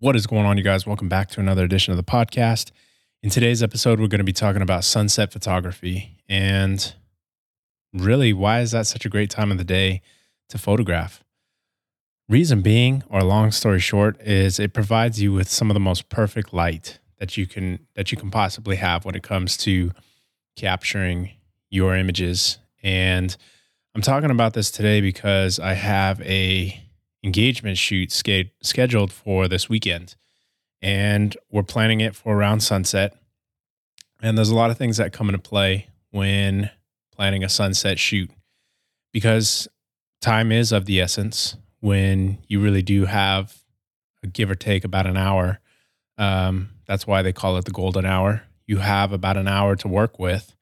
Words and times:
What 0.00 0.14
is 0.14 0.28
going 0.28 0.46
on, 0.46 0.56
you 0.56 0.62
guys? 0.62 0.86
Welcome 0.86 1.08
back 1.08 1.28
to 1.30 1.40
another 1.40 1.64
edition 1.64 1.90
of 1.90 1.96
the 1.96 2.04
podcast. 2.04 2.70
In 3.20 3.30
today's 3.30 3.64
episode, 3.64 3.98
we're 3.98 4.06
going 4.06 4.20
to 4.20 4.24
be 4.24 4.32
talking 4.32 4.62
about 4.62 4.84
sunset 4.84 5.32
photography 5.32 6.22
and 6.28 6.94
really 7.92 8.32
why 8.32 8.60
is 8.60 8.70
that 8.70 8.86
such 8.86 9.04
a 9.04 9.08
great 9.08 9.28
time 9.28 9.50
of 9.50 9.58
the 9.58 9.64
day 9.64 10.00
to 10.50 10.56
photograph? 10.56 11.24
Reason 12.28 12.62
being, 12.62 13.02
or 13.08 13.24
long 13.24 13.50
story 13.50 13.80
short, 13.80 14.20
is 14.20 14.60
it 14.60 14.72
provides 14.72 15.20
you 15.20 15.32
with 15.32 15.48
some 15.48 15.68
of 15.68 15.74
the 15.74 15.80
most 15.80 16.08
perfect 16.08 16.54
light 16.54 17.00
that 17.18 17.36
you 17.36 17.48
can 17.48 17.80
that 17.96 18.12
you 18.12 18.16
can 18.16 18.30
possibly 18.30 18.76
have 18.76 19.04
when 19.04 19.16
it 19.16 19.24
comes 19.24 19.56
to 19.56 19.90
capturing 20.54 21.30
your 21.70 21.96
images. 21.96 22.58
And 22.84 23.36
I'm 23.96 24.02
talking 24.02 24.30
about 24.30 24.54
this 24.54 24.70
today 24.70 25.00
because 25.00 25.58
I 25.58 25.72
have 25.72 26.20
a 26.20 26.87
engagement 27.22 27.78
shoot 27.78 28.12
scheduled 28.12 29.12
for 29.12 29.48
this 29.48 29.68
weekend. 29.68 30.14
And 30.80 31.36
we're 31.50 31.62
planning 31.64 32.00
it 32.00 32.14
for 32.14 32.36
around 32.36 32.60
sunset. 32.60 33.16
And 34.22 34.36
there's 34.36 34.50
a 34.50 34.54
lot 34.54 34.70
of 34.70 34.78
things 34.78 34.96
that 34.96 35.12
come 35.12 35.28
into 35.28 35.40
play 35.40 35.88
when 36.10 36.70
planning 37.12 37.42
a 37.42 37.48
sunset 37.48 37.98
shoot 37.98 38.30
because 39.12 39.68
time 40.20 40.52
is 40.52 40.72
of 40.72 40.86
the 40.86 41.00
essence 41.00 41.56
when 41.80 42.38
you 42.46 42.60
really 42.60 42.82
do 42.82 43.06
have 43.06 43.56
a 44.22 44.26
give 44.26 44.50
or 44.50 44.54
take 44.54 44.84
about 44.84 45.06
an 45.06 45.16
hour. 45.16 45.60
Um, 46.16 46.70
that's 46.86 47.06
why 47.06 47.22
they 47.22 47.32
call 47.32 47.56
it 47.56 47.64
the 47.64 47.70
golden 47.70 48.04
hour. 48.04 48.42
You 48.66 48.78
have 48.78 49.12
about 49.12 49.36
an 49.36 49.48
hour 49.48 49.76
to 49.76 49.88
work 49.88 50.18
with. 50.18 50.54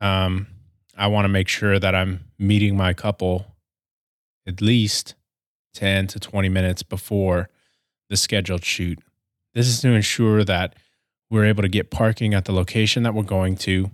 Um, 0.00 0.48
I 0.96 1.06
want 1.08 1.24
to 1.24 1.28
make 1.28 1.48
sure 1.48 1.78
that 1.78 1.94
I'm 1.94 2.24
meeting 2.38 2.76
my 2.76 2.92
couple 2.92 3.46
at 4.46 4.60
least 4.60 5.14
10 5.72 6.06
to 6.08 6.20
20 6.20 6.48
minutes 6.48 6.82
before 6.82 7.48
the 8.08 8.16
scheduled 8.16 8.64
shoot. 8.64 8.98
This 9.54 9.68
is 9.68 9.80
to 9.80 9.88
ensure 9.88 10.44
that 10.44 10.76
we're 11.30 11.46
able 11.46 11.62
to 11.62 11.68
get 11.68 11.90
parking 11.90 12.34
at 12.34 12.44
the 12.44 12.52
location 12.52 13.02
that 13.02 13.14
we're 13.14 13.22
going 13.22 13.56
to 13.56 13.90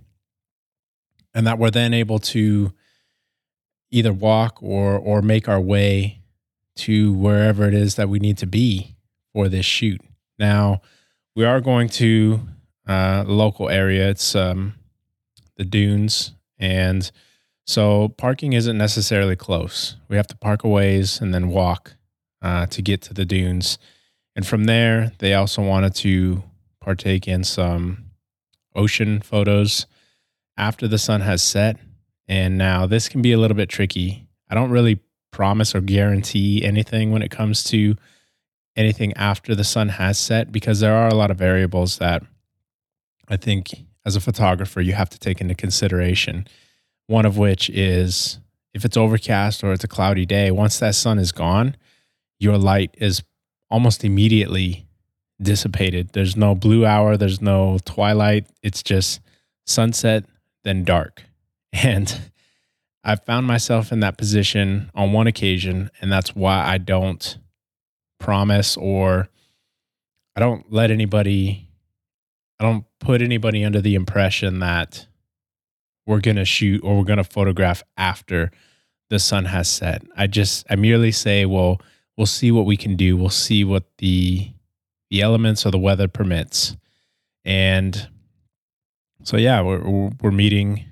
and 1.33 1.47
that 1.47 1.57
we're 1.57 1.71
then 1.71 1.93
able 1.93 2.19
to 2.19 2.73
either 3.91 4.13
walk 4.13 4.61
or 4.61 4.97
or 4.97 5.21
make 5.21 5.47
our 5.47 5.59
way 5.59 6.19
to 6.75 7.13
wherever 7.13 7.67
it 7.67 7.73
is 7.73 7.95
that 7.95 8.09
we 8.09 8.19
need 8.19 8.37
to 8.37 8.47
be 8.47 8.95
for 9.33 9.49
this 9.49 9.65
shoot. 9.65 10.01
Now, 10.37 10.81
we 11.35 11.45
are 11.45 11.61
going 11.61 11.89
to 11.89 12.41
uh, 12.87 13.23
local 13.27 13.69
area. 13.69 14.09
It's 14.09 14.35
um, 14.35 14.75
the 15.57 15.65
dunes 15.65 16.33
and 16.57 17.09
so 17.69 18.09
parking 18.17 18.53
isn't 18.53 18.79
necessarily 18.79 19.35
close. 19.35 19.95
We 20.07 20.17
have 20.17 20.25
to 20.29 20.35
park 20.35 20.63
a 20.63 20.67
ways 20.67 21.21
and 21.21 21.31
then 21.31 21.49
walk 21.49 21.93
uh, 22.41 22.65
to 22.65 22.81
get 22.81 23.03
to 23.03 23.13
the 23.13 23.25
dunes. 23.25 23.77
And 24.35 24.47
from 24.47 24.63
there, 24.63 25.11
they 25.19 25.35
also 25.35 25.61
wanted 25.61 25.93
to 25.97 26.41
partake 26.81 27.27
in 27.27 27.43
some 27.43 28.05
ocean 28.73 29.21
photos 29.21 29.85
after 30.57 30.87
the 30.87 30.97
sun 30.97 31.21
has 31.21 31.43
set. 31.43 31.77
And 32.27 32.57
now 32.57 32.87
this 32.87 33.07
can 33.07 33.21
be 33.21 33.33
a 33.33 33.37
little 33.37 33.55
bit 33.55 33.69
tricky. 33.69 34.25
I 34.49 34.55
don't 34.55 34.71
really 34.71 35.01
promise 35.29 35.75
or 35.75 35.81
guarantee 35.81 36.65
anything 36.65 37.11
when 37.11 37.21
it 37.21 37.29
comes 37.29 37.63
to 37.65 37.95
anything 38.75 39.13
after 39.13 39.53
the 39.53 39.63
sun 39.63 39.89
has 39.89 40.17
set 40.17 40.51
because 40.51 40.79
there 40.79 40.95
are 40.95 41.09
a 41.09 41.13
lot 41.15 41.29
of 41.29 41.37
variables 41.37 41.99
that 41.99 42.23
I 43.27 43.37
think 43.37 43.85
as 44.07 44.15
a 44.15 44.21
photographer 44.21 44.81
you 44.81 44.93
have 44.93 45.11
to 45.11 45.19
take 45.19 45.39
into 45.39 45.53
consideration 45.53 46.47
one 47.09 47.25
of 47.25 47.39
which 47.39 47.71
is 47.71 48.39
if 48.75 48.85
it's 48.85 48.95
overcast 48.95 49.63
or 49.63 49.73
it's 49.73 49.83
a 49.83 49.87
cloudy 49.87 50.27
day, 50.27 50.51
once 50.51 50.77
that 50.77 50.93
sun 50.93 51.17
is 51.17 51.31
gone, 51.31 51.75
your 52.39 52.55
light 52.55 52.93
is 52.99 53.23
almost 53.71 54.05
immediately 54.05 54.87
dissipated. 55.41 56.09
There's 56.13 56.37
no 56.37 56.53
blue 56.53 56.85
hour, 56.85 57.17
there's 57.17 57.41
no 57.41 57.79
twilight. 57.83 58.45
It's 58.61 58.83
just 58.83 59.21
sunset, 59.65 60.25
then 60.63 60.83
dark. 60.83 61.23
And 61.71 62.31
I 63.03 63.15
found 63.15 63.45
myself 63.47 63.91
in 63.91 64.01
that 64.01 64.17
position 64.17 64.91
on 64.93 65.13
one 65.13 65.27
occasion, 65.27 65.91
and 66.01 66.11
that's 66.11 66.35
why 66.35 66.65
I 66.65 66.79
don't 66.79 67.37
promise 68.19 68.75
or 68.75 69.29
I 70.35 70.39
don't 70.39 70.71
let 70.71 70.91
anybody, 70.91 71.69
I 72.59 72.65
don't 72.65 72.85
put 72.99 73.21
anybody 73.21 73.63
under 73.63 73.81
the 73.81 73.95
impression 73.95 74.59
that 74.59 75.07
we're 76.09 76.19
going 76.19 76.37
to 76.37 76.45
shoot 76.45 76.83
or 76.83 76.97
we're 76.97 77.03
going 77.03 77.17
to 77.17 77.23
photograph 77.23 77.83
after 77.95 78.49
the 79.11 79.19
sun 79.19 79.45
has 79.45 79.69
set. 79.69 80.01
I 80.17 80.25
just 80.25 80.65
I 80.67 80.75
merely 80.75 81.11
say, 81.11 81.45
well, 81.45 81.79
we'll 82.17 82.25
see 82.25 82.51
what 82.51 82.65
we 82.65 82.77
can 82.77 82.95
do. 82.95 83.15
We'll 83.15 83.29
see 83.29 83.63
what 83.63 83.83
the 83.99 84.51
the 85.11 85.21
elements 85.21 85.67
or 85.67 85.71
the 85.71 85.77
weather 85.77 86.07
permits. 86.07 86.75
And 87.45 88.09
so 89.23 89.37
yeah, 89.37 89.61
we're 89.61 90.09
we're 90.19 90.31
meeting 90.31 90.85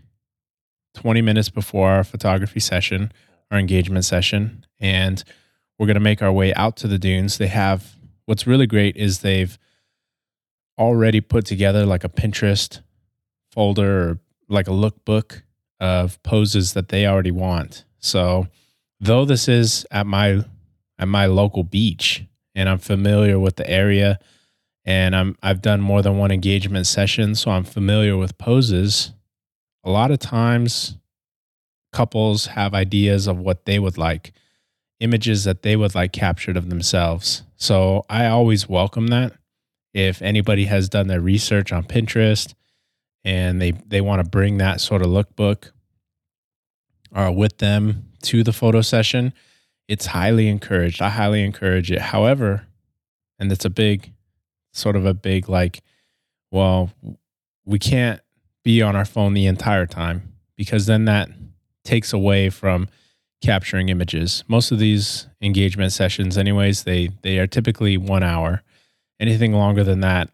20 0.94 1.24
minutes 1.24 1.50
before 1.50 1.90
our 1.90 2.04
photography 2.04 2.60
session, 2.60 3.12
our 3.50 3.58
engagement 3.58 4.06
session, 4.06 4.68
and 4.80 5.24
we're 5.80 5.88
going 5.88 5.96
to 5.96 6.00
make 6.00 6.22
our 6.22 6.32
way 6.32 6.54
out 6.54 6.78
to 6.78 6.88
the 6.88 7.00
dunes. 7.00 7.40
They 7.40 7.48
have 7.48 7.96
what's 8.28 8.46
really 8.46 8.68
great 8.68 8.96
is 8.96 9.22
they've 9.22 9.58
already 10.78 11.22
put 11.22 11.48
together 11.48 11.88
like 11.88 12.04
a 12.04 12.10
Pinterest 12.10 12.82
folder 13.52 14.10
or 14.10 14.20
like 14.50 14.68
a 14.68 14.72
lookbook 14.72 15.42
of 15.80 16.22
poses 16.24 16.74
that 16.74 16.90
they 16.90 17.06
already 17.06 17.32
want. 17.32 17.86
So, 18.00 18.48
though 19.00 19.26
this 19.26 19.48
is 19.48 19.86
at 19.92 20.08
my 20.08 20.44
at 20.98 21.08
my 21.08 21.26
local 21.28 21.64
beach 21.64 22.24
and 22.56 22.68
I'm 22.68 22.80
familiar 22.80 23.38
with 23.38 23.58
the 23.58 23.70
area 23.70 24.20
and 24.86 25.16
I'm 25.16 25.38
I've 25.44 25.62
done 25.62 25.82
more 25.82 26.02
than 26.02 26.18
one 26.18 26.32
engagement 26.32 26.88
session, 26.88 27.36
so 27.36 27.52
I'm 27.52 27.64
familiar 27.64 28.18
with 28.18 28.38
poses. 28.38 29.12
A 29.84 29.92
lot 29.92 30.12
of 30.12 30.20
times 30.20 30.98
couples 31.94 32.48
have 32.48 32.74
ideas 32.74 33.28
of 33.28 33.38
what 33.38 33.66
they 33.66 33.80
would 33.80 33.98
like, 33.98 34.34
images 35.00 35.44
that 35.44 35.62
they 35.62 35.76
would 35.76 35.96
like 35.96 36.12
captured 36.12 36.58
of 36.58 36.70
themselves. 36.70 37.44
So, 37.56 38.06
I 38.10 38.28
always 38.28 38.70
welcome 38.70 39.08
that. 39.08 39.34
If 39.94 40.22
anybody 40.22 40.66
has 40.66 40.90
done 40.90 41.08
their 41.08 41.22
research 41.22 41.72
on 41.72 41.84
Pinterest, 41.84 42.54
and 43.28 43.62
they 43.62 43.72
they 43.72 44.00
want 44.00 44.24
to 44.24 44.30
bring 44.30 44.58
that 44.58 44.80
sort 44.80 45.02
of 45.02 45.10
lookbook 45.10 45.72
uh, 47.14 47.30
with 47.36 47.58
them 47.58 48.06
to 48.22 48.42
the 48.42 48.54
photo 48.54 48.82
session, 48.82 49.34
it's 49.90 50.08
highly 50.08 50.48
encouraged. 50.48 51.02
I 51.02 51.10
highly 51.10 51.44
encourage 51.44 51.92
it. 51.92 52.00
However, 52.00 52.66
and 53.38 53.52
it's 53.52 53.66
a 53.66 53.70
big 53.70 54.14
sort 54.72 54.96
of 54.96 55.06
a 55.06 55.14
big 55.14 55.50
like, 55.50 55.82
well, 56.52 56.90
we 57.66 57.80
can't 57.80 58.22
be 58.64 58.82
on 58.82 58.96
our 58.96 59.06
phone 59.06 59.34
the 59.34 59.46
entire 59.46 59.86
time 59.86 60.34
because 60.56 60.86
then 60.86 61.04
that 61.06 61.30
takes 61.84 62.14
away 62.14 62.50
from 62.50 62.88
capturing 63.42 63.90
images. 63.90 64.46
Most 64.48 64.72
of 64.72 64.80
these 64.80 65.28
engagement 65.42 65.92
sessions, 65.92 66.38
anyways, 66.38 66.86
they 66.86 67.10
they 67.24 67.40
are 67.40 67.48
typically 67.48 67.98
one 67.98 68.24
hour. 68.24 68.64
Anything 69.20 69.52
longer 69.52 69.84
than 69.84 70.00
that, 70.00 70.30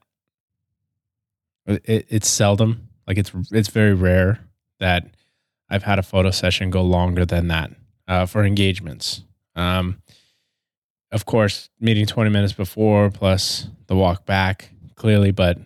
it, 1.66 2.06
it's 2.10 2.30
seldom 2.30 2.90
like 3.08 3.18
it's 3.18 3.32
it's 3.52 3.70
very 3.70 3.94
rare 3.94 4.40
that 4.80 5.08
I've 5.70 5.84
had 5.84 6.00
a 6.00 6.04
photo 6.04 6.32
session 6.32 6.70
go 6.70 6.82
longer 6.82 7.26
than 7.26 7.48
that 7.48 7.72
uh, 8.08 8.26
for 8.26 8.44
engagements. 8.44 9.24
Um, 9.56 10.02
of 11.12 11.26
course, 11.26 11.70
meeting 11.80 12.06
20 12.06 12.30
minutes 12.30 12.54
before 12.54 13.10
plus 13.10 13.68
the 13.88 13.96
walk 13.96 14.26
back 14.26 14.72
clearly, 14.96 15.32
but 15.32 15.58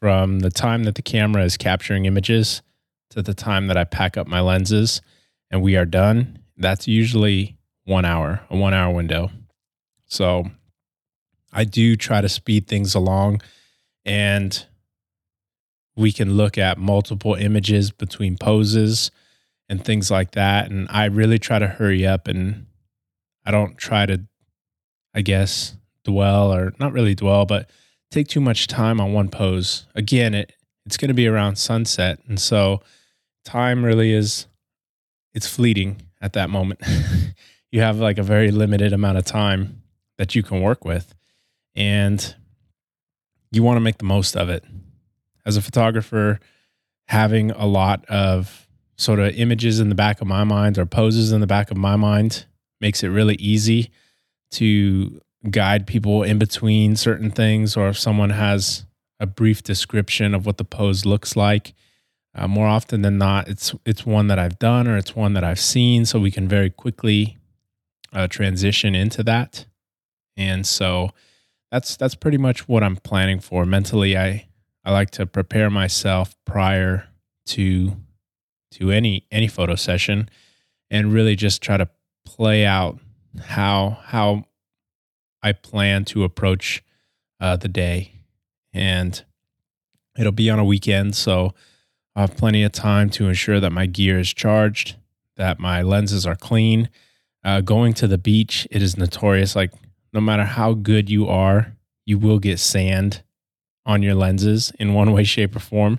from 0.00 0.40
the 0.40 0.50
time 0.50 0.84
that 0.84 0.94
the 0.94 1.02
camera 1.02 1.44
is 1.44 1.56
capturing 1.56 2.06
images 2.06 2.62
to 3.10 3.22
the 3.22 3.34
time 3.34 3.66
that 3.66 3.76
I 3.76 3.84
pack 3.84 4.16
up 4.16 4.26
my 4.26 4.40
lenses 4.40 5.02
and 5.50 5.62
we 5.62 5.76
are 5.76 5.84
done, 5.84 6.38
that's 6.56 6.88
usually 6.88 7.56
one 7.84 8.04
hour, 8.04 8.40
a 8.48 8.56
one 8.56 8.72
hour 8.72 8.94
window. 8.94 9.30
So 10.06 10.44
I 11.52 11.64
do 11.64 11.96
try 11.96 12.20
to 12.20 12.28
speed 12.28 12.66
things 12.66 12.94
along 12.94 13.42
and 14.04 14.66
we 16.00 16.12
can 16.12 16.34
look 16.34 16.56
at 16.56 16.78
multiple 16.78 17.34
images 17.34 17.90
between 17.90 18.38
poses 18.38 19.10
and 19.68 19.84
things 19.84 20.10
like 20.10 20.30
that. 20.32 20.70
And 20.70 20.88
I 20.90 21.04
really 21.04 21.38
try 21.38 21.58
to 21.58 21.68
hurry 21.68 22.06
up 22.06 22.26
and 22.26 22.66
I 23.44 23.50
don't 23.50 23.76
try 23.76 24.06
to, 24.06 24.22
I 25.14 25.20
guess, 25.20 25.76
dwell 26.04 26.52
or 26.54 26.72
not 26.80 26.94
really 26.94 27.14
dwell, 27.14 27.44
but 27.44 27.68
take 28.10 28.28
too 28.28 28.40
much 28.40 28.66
time 28.66 28.98
on 28.98 29.12
one 29.12 29.28
pose. 29.28 29.86
Again, 29.94 30.34
it 30.34 30.54
it's 30.86 30.96
going 30.96 31.08
to 31.08 31.14
be 31.14 31.28
around 31.28 31.56
sunset. 31.56 32.18
And 32.26 32.40
so 32.40 32.80
time 33.44 33.84
really 33.84 34.12
is 34.12 34.46
it's 35.34 35.46
fleeting 35.46 36.00
at 36.22 36.32
that 36.32 36.48
moment. 36.48 36.80
you 37.70 37.82
have 37.82 37.98
like 37.98 38.16
a 38.16 38.22
very 38.22 38.50
limited 38.50 38.94
amount 38.94 39.18
of 39.18 39.26
time 39.26 39.82
that 40.16 40.34
you 40.34 40.42
can 40.42 40.62
work 40.62 40.82
with 40.82 41.14
and 41.76 42.34
you 43.52 43.62
want 43.62 43.76
to 43.76 43.80
make 43.80 43.98
the 43.98 44.04
most 44.04 44.34
of 44.34 44.48
it 44.48 44.64
as 45.46 45.56
a 45.56 45.62
photographer, 45.62 46.38
having 47.08 47.50
a 47.52 47.66
lot 47.66 48.04
of 48.06 48.68
sort 48.96 49.18
of 49.18 49.34
images 49.34 49.80
in 49.80 49.88
the 49.88 49.94
back 49.94 50.20
of 50.20 50.26
my 50.26 50.44
mind 50.44 50.78
or 50.78 50.86
poses 50.86 51.32
in 51.32 51.40
the 51.40 51.46
back 51.46 51.70
of 51.70 51.76
my 51.76 51.96
mind 51.96 52.44
makes 52.80 53.02
it 53.02 53.08
really 53.08 53.34
easy 53.36 53.90
to 54.50 55.20
guide 55.50 55.86
people 55.86 56.22
in 56.22 56.38
between 56.38 56.96
certain 56.96 57.30
things, 57.30 57.76
or 57.76 57.88
if 57.88 57.98
someone 57.98 58.30
has 58.30 58.84
a 59.18 59.26
brief 59.26 59.62
description 59.62 60.34
of 60.34 60.46
what 60.46 60.58
the 60.58 60.64
pose 60.64 61.04
looks 61.06 61.36
like. 61.36 61.74
Uh, 62.34 62.46
more 62.46 62.66
often 62.66 63.02
than 63.02 63.18
not, 63.18 63.48
it's 63.48 63.74
it's 63.84 64.06
one 64.06 64.28
that 64.28 64.38
I've 64.38 64.58
done 64.58 64.86
or 64.86 64.96
it's 64.96 65.16
one 65.16 65.32
that 65.34 65.44
I've 65.44 65.60
seen, 65.60 66.04
so 66.04 66.18
we 66.18 66.30
can 66.30 66.46
very 66.46 66.70
quickly 66.70 67.38
uh, 68.12 68.28
transition 68.28 68.94
into 68.94 69.22
that. 69.24 69.66
And 70.36 70.66
so 70.66 71.10
that's 71.72 71.96
that's 71.96 72.14
pretty 72.14 72.38
much 72.38 72.68
what 72.68 72.82
I'm 72.82 72.96
planning 72.96 73.40
for 73.40 73.66
mentally. 73.66 74.16
I 74.16 74.46
I 74.84 74.92
like 74.92 75.10
to 75.12 75.26
prepare 75.26 75.70
myself 75.70 76.36
prior 76.44 77.08
to 77.46 77.96
to 78.72 78.90
any 78.90 79.26
any 79.30 79.48
photo 79.48 79.74
session, 79.74 80.28
and 80.90 81.12
really 81.12 81.36
just 81.36 81.62
try 81.62 81.76
to 81.76 81.88
play 82.24 82.64
out 82.64 82.98
how 83.42 83.98
how 84.02 84.44
I 85.42 85.52
plan 85.52 86.04
to 86.06 86.24
approach 86.24 86.82
uh, 87.40 87.56
the 87.56 87.68
day, 87.68 88.12
and 88.72 89.22
it'll 90.18 90.32
be 90.32 90.50
on 90.50 90.58
a 90.58 90.64
weekend, 90.64 91.16
so 91.16 91.54
I 92.14 92.22
have 92.22 92.36
plenty 92.36 92.62
of 92.62 92.72
time 92.72 93.10
to 93.10 93.28
ensure 93.28 93.60
that 93.60 93.72
my 93.72 93.86
gear 93.86 94.18
is 94.18 94.32
charged, 94.32 94.96
that 95.36 95.58
my 95.58 95.82
lenses 95.82 96.26
are 96.26 96.36
clean. 96.36 96.88
Uh, 97.42 97.62
going 97.62 97.94
to 97.94 98.06
the 98.06 98.18
beach, 98.18 98.66
it 98.70 98.82
is 98.82 98.98
notorious. 98.98 99.56
Like 99.56 99.72
no 100.12 100.20
matter 100.20 100.44
how 100.44 100.74
good 100.74 101.08
you 101.08 101.26
are, 101.28 101.74
you 102.04 102.18
will 102.18 102.38
get 102.38 102.58
sand 102.58 103.22
on 103.86 104.02
your 104.02 104.14
lenses 104.14 104.72
in 104.78 104.94
one 104.94 105.12
way, 105.12 105.24
shape, 105.24 105.56
or 105.56 105.60
form. 105.60 105.98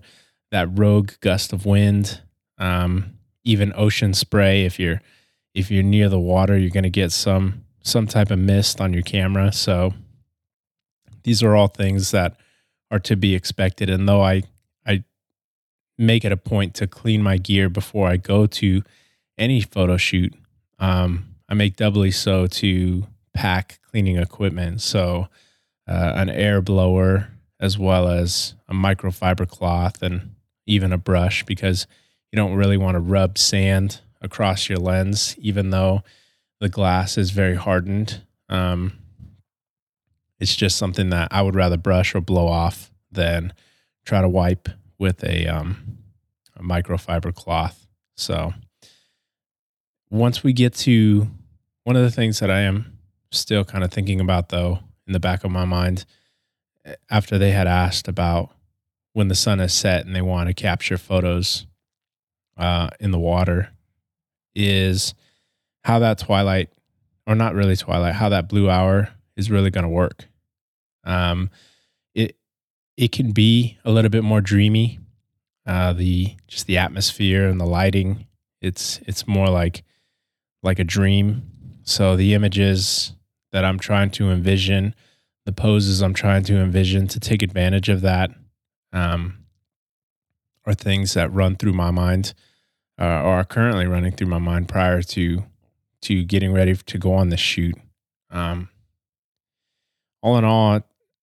That 0.51 0.78
rogue 0.78 1.12
gust 1.22 1.54
of 1.54 1.66
wind, 1.66 2.22
um, 2.57 3.18
even 3.44 3.74
ocean 3.75 4.13
spray. 4.13 4.66
If 4.66 4.80
you're 4.80 5.01
if 5.54 5.72
you're 5.72 5.83
near 5.83 6.10
the 6.10 6.19
water, 6.19 6.57
you're 6.57 6.69
going 6.69 6.83
to 6.83 6.89
get 6.89 7.12
some 7.12 7.63
some 7.83 8.07
type 8.07 8.31
of 8.31 8.39
mist 8.39 8.80
on 8.80 8.94
your 8.94 9.04
camera. 9.04 9.51
So 9.51 9.94
these 11.24 11.42
are 11.42 11.56
all 11.56 11.68
things 11.68 12.12
that 12.12 12.38
are 12.89 13.00
to 13.00 13.16
be 13.16 13.33
expected. 13.36 13.89
And 13.89 14.07
though 14.07 14.22
I 14.22 14.44
I 14.86 15.04
make 15.98 16.25
it 16.25 16.31
a 16.31 16.38
point 16.38 16.74
to 16.75 16.88
clean 16.88 17.24
my 17.24 17.38
gear 17.38 17.69
before 17.69 18.07
I 18.07 18.18
go 18.18 18.45
to 18.45 18.83
any 19.38 19.62
photo 19.62 19.98
shoot, 19.98 20.33
um, 20.80 21.36
I 21.48 21.54
make 21.54 21.75
doubly 21.75 22.12
so 22.12 22.48
to 22.48 23.07
pack 23.33 23.80
cleaning 23.89 24.18
equipment. 24.18 24.81
So 24.81 25.28
uh, 25.88 26.13
an 26.16 26.30
air 26.30 26.62
blower 26.62 27.30
as 27.61 27.77
well 27.77 28.07
as 28.07 28.55
a 28.67 28.73
microfiber 28.73 29.47
cloth 29.47 30.01
and 30.01 30.33
even 30.65 30.91
a 30.91 30.97
brush 30.97 31.45
because 31.45 31.85
you 32.31 32.37
don't 32.37 32.55
really 32.55 32.77
want 32.77 32.95
to 32.95 32.99
rub 32.99 33.37
sand 33.37 34.01
across 34.19 34.67
your 34.67 34.79
lens, 34.79 35.35
even 35.37 35.69
though 35.69 36.01
the 36.59 36.69
glass 36.69 37.17
is 37.17 37.29
very 37.29 37.55
hardened. 37.55 38.21
Um, 38.49 38.93
it's 40.39 40.55
just 40.55 40.77
something 40.77 41.11
that 41.11 41.27
I 41.31 41.43
would 41.43 41.55
rather 41.55 41.77
brush 41.77 42.15
or 42.15 42.21
blow 42.21 42.47
off 42.47 42.91
than 43.11 43.53
try 44.05 44.21
to 44.21 44.29
wipe 44.29 44.67
with 44.97 45.23
a, 45.23 45.45
um, 45.45 45.97
a 46.57 46.63
microfiber 46.63 47.33
cloth. 47.33 47.87
So 48.17 48.53
once 50.09 50.43
we 50.43 50.51
get 50.53 50.73
to 50.75 51.27
one 51.83 51.95
of 51.95 52.01
the 52.01 52.11
things 52.11 52.39
that 52.39 52.49
I 52.49 52.61
am 52.61 52.97
still 53.31 53.63
kind 53.63 53.83
of 53.83 53.91
thinking 53.91 54.19
about 54.19 54.49
though 54.49 54.79
in 55.07 55.13
the 55.13 55.19
back 55.19 55.43
of 55.43 55.51
my 55.51 55.65
mind 55.65 56.05
after 57.10 57.38
they 57.38 57.51
had 57.51 57.68
asked 57.68 58.07
about 58.07 58.51
when 59.13 59.28
the 59.28 59.36
sun 59.36 59.60
has 59.60 59.74
set 59.74 60.06
and 60.06 60.16
they 60.16 60.22
want 60.22 60.48
to 60.48 60.54
capture 60.54 60.98
photos 60.98 61.66
uh, 62.57 62.89
in 63.00 63.12
the 63.12 63.19
water 63.19 63.69
is 64.56 65.13
how 65.83 66.00
that 66.00 66.19
twilight, 66.19 66.69
or 67.25 67.36
not 67.36 67.54
really 67.54 67.75
twilight, 67.75 68.16
how 68.16 68.30
that 68.30 68.48
blue 68.48 68.69
hour 68.69 69.10
is 69.36 69.50
really 69.50 69.69
going 69.69 69.83
to 69.83 69.89
work. 69.89 70.28
Um, 71.04 71.50
it 72.13 72.36
it 72.98 73.12
can 73.12 73.31
be 73.31 73.78
a 73.83 73.92
little 73.92 74.10
bit 74.10 74.24
more 74.24 74.42
dreamy. 74.42 75.00
Uh, 75.66 75.94
the 75.94 76.36
just 76.48 76.68
the 76.68 76.78
atmosphere 76.78 77.48
and 77.48 77.60
the 77.60 77.66
lighting, 77.66 78.28
it's 78.62 79.00
it's 79.07 79.28
more 79.28 79.48
like 79.48 79.83
like 80.63 80.80
a 80.80 80.83
dream. 80.83 81.44
So 81.83 82.16
the 82.16 82.33
images 82.33 83.13
that 83.51 83.66
I'm 83.66 83.80
trying 83.80 84.12
to 84.12 84.30
envision, 84.31 84.94
the 85.51 85.62
poses 85.62 86.01
I'm 86.01 86.13
trying 86.13 86.44
to 86.44 86.57
envision 86.57 87.07
to 87.07 87.19
take 87.19 87.42
advantage 87.42 87.89
of 87.89 88.01
that, 88.01 88.31
um, 88.94 89.45
are 90.65 90.74
things 90.74 91.13
that 91.13 91.33
run 91.33 91.57
through 91.57 91.74
my 91.74 91.92
mind, 91.92 92.33
uh, 93.00 93.03
or 93.03 93.33
are 93.36 93.44
currently 93.44 93.86
running 93.86 94.13
through 94.13 94.27
my 94.27 94.39
mind 94.39 94.69
prior 94.69 95.01
to 95.01 95.44
to 96.03 96.24
getting 96.24 96.51
ready 96.51 96.75
to 96.75 96.98
go 96.98 97.13
on 97.13 97.30
the 97.30 97.38
shoot. 97.38 97.75
Um, 98.31 98.69
all 100.24 100.38
in 100.38 100.45
all, 100.45 100.81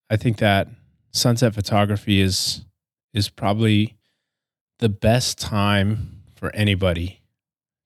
I 0.08 0.16
think 0.16 0.36
that 0.38 0.68
sunset 1.12 1.54
photography 1.54 2.20
is 2.20 2.64
is 3.14 3.30
probably 3.30 3.96
the 4.78 4.90
best 4.90 5.38
time 5.38 6.22
for 6.34 6.54
anybody 6.54 7.22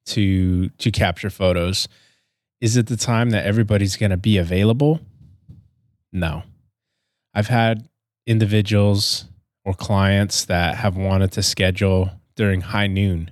to 0.06 0.71
to 0.71 0.91
capture 0.91 1.31
photos. 1.31 1.87
Is 2.61 2.77
it 2.77 2.88
the 2.88 2.97
time 2.97 3.31
that 3.31 3.47
everybody's 3.47 3.97
going 3.97 4.11
to 4.11 4.17
be 4.17 4.38
available? 4.38 5.00
No. 6.12 6.43
I've 7.35 7.49
had 7.49 7.88
individuals 8.26 9.25
or 9.64 9.75
clients 9.75 10.44
that 10.47 10.76
have 10.76 10.97
wanted 10.97 11.32
to 11.32 11.43
schedule 11.43 12.11
during 12.37 12.61
high 12.61 12.87
noon. 12.87 13.31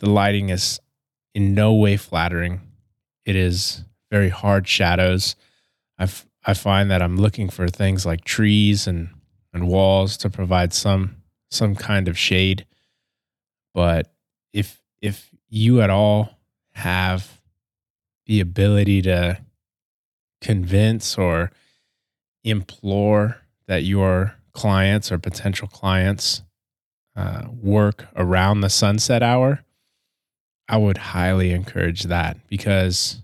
The 0.00 0.10
lighting 0.10 0.50
is 0.50 0.80
in 1.34 1.54
no 1.54 1.74
way 1.74 1.96
flattering. 1.96 2.60
It 3.24 3.36
is 3.36 3.84
very 4.10 4.28
hard 4.28 4.68
shadows. 4.68 5.36
I 5.98 6.08
I 6.44 6.54
find 6.54 6.90
that 6.90 7.02
I'm 7.02 7.16
looking 7.16 7.48
for 7.48 7.66
things 7.66 8.06
like 8.06 8.24
trees 8.24 8.86
and 8.86 9.08
and 9.52 9.68
walls 9.68 10.16
to 10.18 10.30
provide 10.30 10.72
some 10.72 11.16
some 11.50 11.74
kind 11.74 12.08
of 12.08 12.18
shade. 12.18 12.66
But 13.74 14.12
if 14.52 14.80
if 15.00 15.30
you 15.48 15.80
at 15.80 15.90
all 15.90 16.38
have 16.72 17.40
the 18.26 18.40
ability 18.40 19.02
to 19.02 19.38
convince 20.40 21.16
or 21.18 21.50
implore 22.44 23.38
that 23.66 23.82
your 23.84 24.34
clients 24.52 25.10
or 25.12 25.18
potential 25.18 25.68
clients 25.68 26.42
uh, 27.16 27.44
work 27.50 28.06
around 28.16 28.60
the 28.60 28.70
sunset 28.70 29.22
hour, 29.22 29.64
I 30.68 30.76
would 30.76 30.98
highly 30.98 31.52
encourage 31.52 32.04
that 32.04 32.36
because 32.48 33.22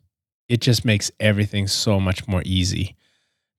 it 0.49 0.61
just 0.61 0.85
makes 0.85 1.11
everything 1.19 1.67
so 1.67 1.99
much 1.99 2.26
more 2.29 2.43
easy. 2.44 2.97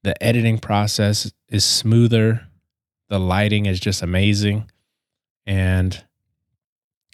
The 0.04 0.22
editing 0.22 0.60
process 0.60 1.32
is 1.50 1.66
smoother, 1.66 2.48
the 3.10 3.20
lighting 3.20 3.66
is 3.66 3.80
just 3.80 4.02
amazing, 4.02 4.70
and 5.46 6.04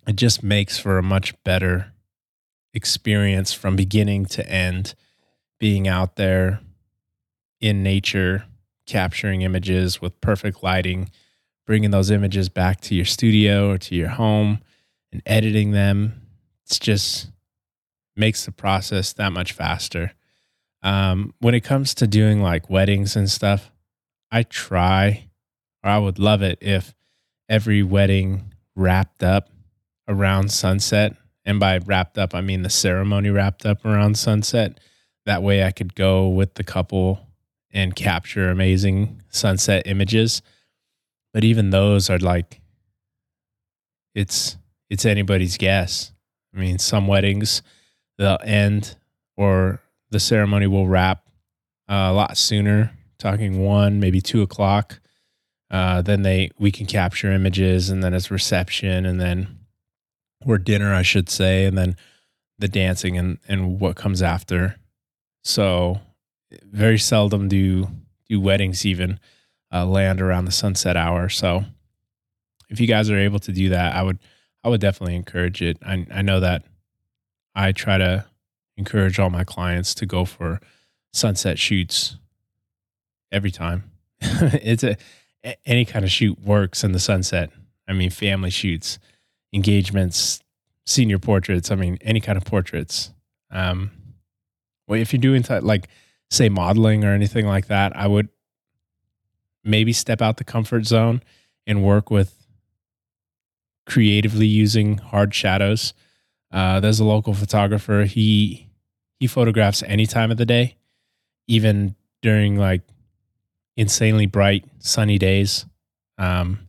it 0.07 0.15
just 0.15 0.43
makes 0.43 0.79
for 0.79 0.97
a 0.97 1.03
much 1.03 1.33
better 1.43 1.93
experience 2.73 3.53
from 3.53 3.75
beginning 3.75 4.25
to 4.25 4.47
end 4.49 4.95
being 5.59 5.87
out 5.87 6.15
there 6.15 6.61
in 7.61 7.83
nature 7.83 8.45
capturing 8.85 9.41
images 9.41 10.01
with 10.01 10.19
perfect 10.21 10.63
lighting 10.63 11.09
bringing 11.67 11.91
those 11.91 12.09
images 12.09 12.49
back 12.49 12.81
to 12.81 12.95
your 12.95 13.05
studio 13.05 13.69
or 13.69 13.77
to 13.77 13.93
your 13.93 14.09
home 14.09 14.59
and 15.11 15.21
editing 15.25 15.71
them 15.71 16.21
it's 16.69 16.77
just 16.77 17.31
makes 18.15 18.45
the 18.45 18.51
process 18.51 19.13
that 19.13 19.31
much 19.31 19.53
faster. 19.53 20.13
Um, 20.83 21.33
when 21.39 21.55
it 21.55 21.61
comes 21.61 21.95
to 21.95 22.05
doing 22.05 22.43
like 22.43 22.69
weddings 22.69 23.15
and 23.15 23.29
stuff, 23.29 23.71
I 24.31 24.43
try, 24.43 25.29
or 25.83 25.89
I 25.89 25.97
would 25.97 26.19
love 26.19 26.43
it 26.43 26.59
if 26.61 26.93
every 27.47 27.81
wedding 27.81 28.53
wrapped 28.75 29.23
up 29.23 29.49
around 30.07 30.51
sunset. 30.51 31.15
And 31.43 31.59
by 31.59 31.79
wrapped 31.79 32.19
up, 32.19 32.35
I 32.35 32.41
mean 32.41 32.61
the 32.61 32.69
ceremony 32.69 33.31
wrapped 33.31 33.65
up 33.65 33.83
around 33.83 34.17
sunset. 34.17 34.79
That 35.29 35.43
way 35.43 35.63
I 35.63 35.69
could 35.69 35.93
go 35.93 36.27
with 36.27 36.55
the 36.55 36.63
couple 36.63 37.19
and 37.69 37.95
capture 37.95 38.49
amazing 38.49 39.21
sunset 39.29 39.83
images. 39.85 40.41
But 41.35 41.43
even 41.43 41.69
those 41.69 42.09
are 42.09 42.17
like, 42.17 42.61
it's, 44.15 44.57
it's 44.89 45.05
anybody's 45.05 45.55
guess. 45.55 46.13
I 46.51 46.57
mean, 46.57 46.79
some 46.79 47.05
weddings 47.05 47.61
they'll 48.17 48.39
end 48.43 48.95
or 49.37 49.83
the 50.09 50.19
ceremony 50.19 50.65
will 50.65 50.87
wrap 50.87 51.27
uh, 51.87 52.09
a 52.09 52.13
lot 52.13 52.35
sooner, 52.35 52.91
talking 53.19 53.63
one, 53.63 53.99
maybe 53.99 54.21
two 54.21 54.41
o'clock. 54.41 54.99
Uh, 55.69 56.01
then 56.01 56.23
they 56.23 56.49
we 56.57 56.71
can 56.71 56.87
capture 56.87 57.31
images, 57.31 57.91
and 57.91 58.03
then 58.03 58.15
it's 58.15 58.31
reception, 58.31 59.05
and 59.05 59.21
then 59.21 59.59
or 60.43 60.57
dinner, 60.57 60.91
I 60.91 61.03
should 61.03 61.29
say, 61.29 61.65
and 61.65 61.77
then 61.77 61.95
the 62.57 62.67
dancing 62.67 63.15
and 63.15 63.37
and 63.47 63.79
what 63.79 63.95
comes 63.95 64.23
after. 64.23 64.77
So 65.43 65.99
very 66.51 66.97
seldom 66.97 67.47
do 67.47 67.87
do 68.27 68.39
weddings 68.39 68.85
even 68.85 69.19
uh, 69.73 69.85
land 69.85 70.21
around 70.21 70.45
the 70.45 70.51
sunset 70.51 70.95
hour. 70.97 71.29
So 71.29 71.65
if 72.69 72.79
you 72.79 72.87
guys 72.87 73.09
are 73.09 73.17
able 73.17 73.39
to 73.39 73.51
do 73.51 73.69
that, 73.69 73.95
I 73.95 74.03
would 74.03 74.19
I 74.63 74.69
would 74.69 74.81
definitely 74.81 75.15
encourage 75.15 75.61
it. 75.61 75.77
I, 75.85 76.05
I 76.11 76.21
know 76.21 76.39
that 76.39 76.63
I 77.55 77.71
try 77.71 77.97
to 77.97 78.25
encourage 78.77 79.19
all 79.19 79.29
my 79.29 79.43
clients 79.43 79.93
to 79.95 80.05
go 80.05 80.25
for 80.25 80.59
sunset 81.13 81.57
shoots 81.57 82.17
every 83.31 83.51
time. 83.51 83.91
it's 84.21 84.83
a 84.83 84.97
any 85.65 85.85
kind 85.85 86.03
of 86.03 86.11
shoot 86.11 86.39
works 86.41 86.83
in 86.83 86.91
the 86.91 86.99
sunset. 86.99 87.51
I 87.87 87.93
mean, 87.93 88.09
family 88.09 88.49
shoots, 88.49 88.99
engagements, 89.53 90.41
senior 90.85 91.19
portraits. 91.19 91.71
I 91.71 91.75
mean, 91.75 91.97
any 92.01 92.19
kind 92.19 92.37
of 92.37 92.45
portraits. 92.45 93.11
Um, 93.51 93.91
well, 94.89 94.99
if 94.99 95.13
you're 95.13 95.21
doing 95.21 95.45
like 95.61 95.87
say 96.31 96.49
modeling 96.49 97.05
or 97.05 97.13
anything 97.13 97.45
like 97.45 97.67
that, 97.67 97.95
I 97.95 98.07
would 98.07 98.27
maybe 99.63 99.93
step 99.93 100.21
out 100.21 100.37
the 100.37 100.43
comfort 100.43 100.85
zone 100.85 101.21
and 101.67 101.83
work 101.83 102.09
with 102.09 102.35
creatively 103.85 104.47
using 104.47 104.97
hard 104.97 105.33
shadows. 105.33 105.93
Uh, 106.51 106.79
there's 106.79 106.99
a 106.99 107.05
local 107.05 107.35
photographer. 107.35 108.03
He 108.03 108.67
he 109.19 109.27
photographs 109.27 109.83
any 109.83 110.07
time 110.07 110.31
of 110.31 110.37
the 110.37 110.45
day, 110.45 110.75
even 111.47 111.95
during 112.23 112.57
like 112.57 112.81
insanely 113.77 114.25
bright 114.25 114.65
sunny 114.79 115.19
days. 115.19 115.65
Um, 116.17 116.67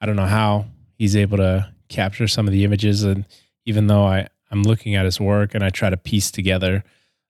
I 0.00 0.06
don't 0.06 0.16
know 0.16 0.26
how 0.26 0.66
he's 0.98 1.16
able 1.16 1.38
to 1.38 1.72
capture 1.88 2.28
some 2.28 2.46
of 2.46 2.52
the 2.52 2.64
images, 2.64 3.02
and 3.02 3.26
even 3.64 3.88
though 3.88 4.04
I 4.04 4.28
I'm 4.52 4.62
looking 4.62 4.94
at 4.94 5.04
his 5.04 5.18
work 5.18 5.52
and 5.52 5.64
I 5.64 5.70
try 5.70 5.90
to 5.90 5.96
piece 5.96 6.30
together 6.30 6.84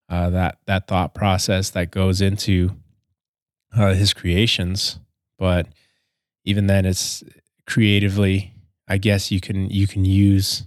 uh, 0.08 0.30
that 0.30 0.58
that 0.66 0.86
thought 0.86 1.14
process 1.14 1.70
that 1.70 1.90
goes 1.90 2.20
into 2.20 2.76
uh, 3.76 3.94
his 3.94 4.14
creations, 4.14 4.98
but 5.38 5.66
even 6.44 6.66
then, 6.66 6.86
it's 6.86 7.25
creatively. 7.66 8.52
I 8.88 8.98
guess 8.98 9.32
you 9.32 9.40
can 9.40 9.68
you 9.68 9.86
can 9.86 10.04
use 10.04 10.64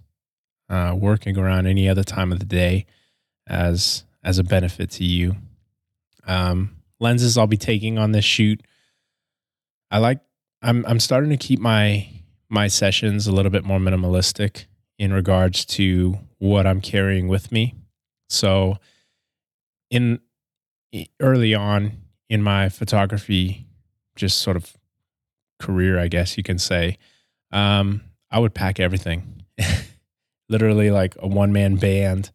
uh, 0.70 0.94
working 0.98 1.38
around 1.38 1.68
any 1.68 1.88
other 1.88 2.04
time 2.04 2.32
of 2.32 2.40
the 2.40 2.46
day 2.46 2.86
as 3.48 4.04
as 4.24 4.38
a 4.38 4.44
benefit 4.44 4.92
to 4.92 5.06
you. 5.06 5.36
Um, 6.28 6.76
lenses 7.00 7.38
I'll 7.38 7.48
be 7.48 7.58
taking 7.58 7.98
on 7.98 8.12
this 8.12 8.26
shoot. 8.26 8.62
I 9.90 10.00
like. 10.00 10.20
I'm 10.62 10.86
I'm 10.86 11.00
starting 11.00 11.30
to 11.30 11.38
keep 11.38 11.60
my 11.60 12.10
my 12.50 12.68
sessions 12.68 13.28
a 13.28 13.32
little 13.32 13.52
bit 13.52 13.64
more 13.64 13.80
minimalistic 13.80 14.66
in 14.98 15.14
regards 15.14 15.64
to 15.66 16.20
what 16.40 16.68
I'm 16.68 16.82
carrying 16.82 17.30
with 17.30 17.52
me. 17.52 17.76
So 18.28 18.78
in 19.90 20.20
early 21.20 21.54
on 21.54 21.94
in 22.30 22.42
my 22.42 22.70
photography, 22.70 23.68
just 24.16 24.40
sort 24.40 24.58
of 24.58 24.78
career, 25.60 26.00
I 26.00 26.08
guess 26.08 26.38
you 26.38 26.44
can 26.44 26.60
say, 26.60 26.98
um, 27.52 28.02
I 28.32 28.40
would 28.40 28.54
pack 28.54 28.80
everything, 28.80 29.44
literally 30.50 30.92
like 30.92 31.16
a 31.20 31.28
one 31.28 31.52
man 31.52 31.76
band 31.76 32.32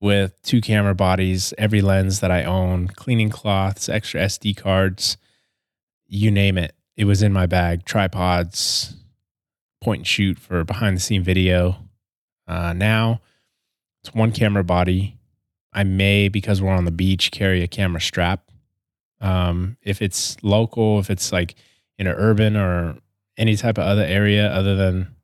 with 0.00 0.40
two 0.42 0.60
camera 0.60 0.94
bodies, 0.94 1.52
every 1.58 1.82
lens 1.82 2.20
that 2.20 2.30
I 2.30 2.44
own, 2.44 2.88
cleaning 2.88 3.30
cloths, 3.30 3.88
extra 3.88 4.22
SD 4.22 4.56
cards, 4.56 5.16
you 6.06 6.30
name 6.30 6.56
it. 6.56 6.74
It 6.96 7.04
was 7.04 7.22
in 7.22 7.32
my 7.32 7.46
bag, 7.46 7.84
tripods, 7.84 8.96
point 9.80 10.00
and 10.00 10.06
shoot 10.06 10.38
for 10.38 10.64
behind 10.64 10.96
the 10.96 11.00
scene 11.00 11.22
video. 11.22 11.76
Uh, 12.46 12.72
now 12.72 13.20
it's 14.02 14.14
one 14.14 14.32
camera 14.32 14.64
body, 14.64 15.16
I 15.72 15.84
may, 15.84 16.28
because 16.28 16.60
we're 16.60 16.72
on 16.72 16.84
the 16.84 16.90
beach, 16.90 17.30
carry 17.30 17.62
a 17.62 17.68
camera 17.68 18.00
strap. 18.00 18.50
Um, 19.20 19.76
if 19.82 20.02
it's 20.02 20.36
local, 20.42 20.98
if 20.98 21.10
it's 21.10 21.32
like 21.32 21.54
in 21.98 22.06
an 22.06 22.14
urban 22.16 22.56
or 22.56 22.96
any 23.36 23.56
type 23.56 23.78
of 23.78 23.84
other 23.84 24.02
area 24.02 24.50
other 24.50 24.74
than 24.74 25.14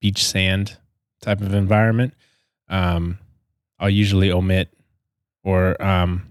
beach 0.00 0.24
sand 0.24 0.76
type 1.20 1.40
of 1.40 1.54
environment, 1.54 2.14
um, 2.68 3.18
I'll 3.78 3.90
usually 3.90 4.30
omit 4.30 4.72
or 5.42 5.80
um, 5.82 6.26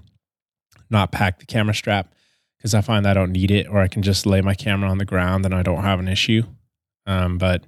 not 0.89 1.11
pack 1.11 1.39
the 1.39 1.45
camera 1.45 1.73
strap 1.73 2.13
because 2.57 2.73
I 2.73 2.81
find 2.81 3.05
I 3.05 3.13
don't 3.13 3.31
need 3.31 3.51
it, 3.51 3.67
or 3.67 3.81
I 3.81 3.89
can 3.89 4.03
just 4.03 4.25
lay 4.25 4.39
my 4.41 4.53
camera 4.53 4.89
on 4.89 4.97
the 4.97 5.05
ground 5.05 5.45
and 5.45 5.53
I 5.53 5.63
don't 5.63 5.83
have 5.83 5.99
an 5.99 6.07
issue. 6.07 6.43
Um, 7.05 7.37
but 7.37 7.65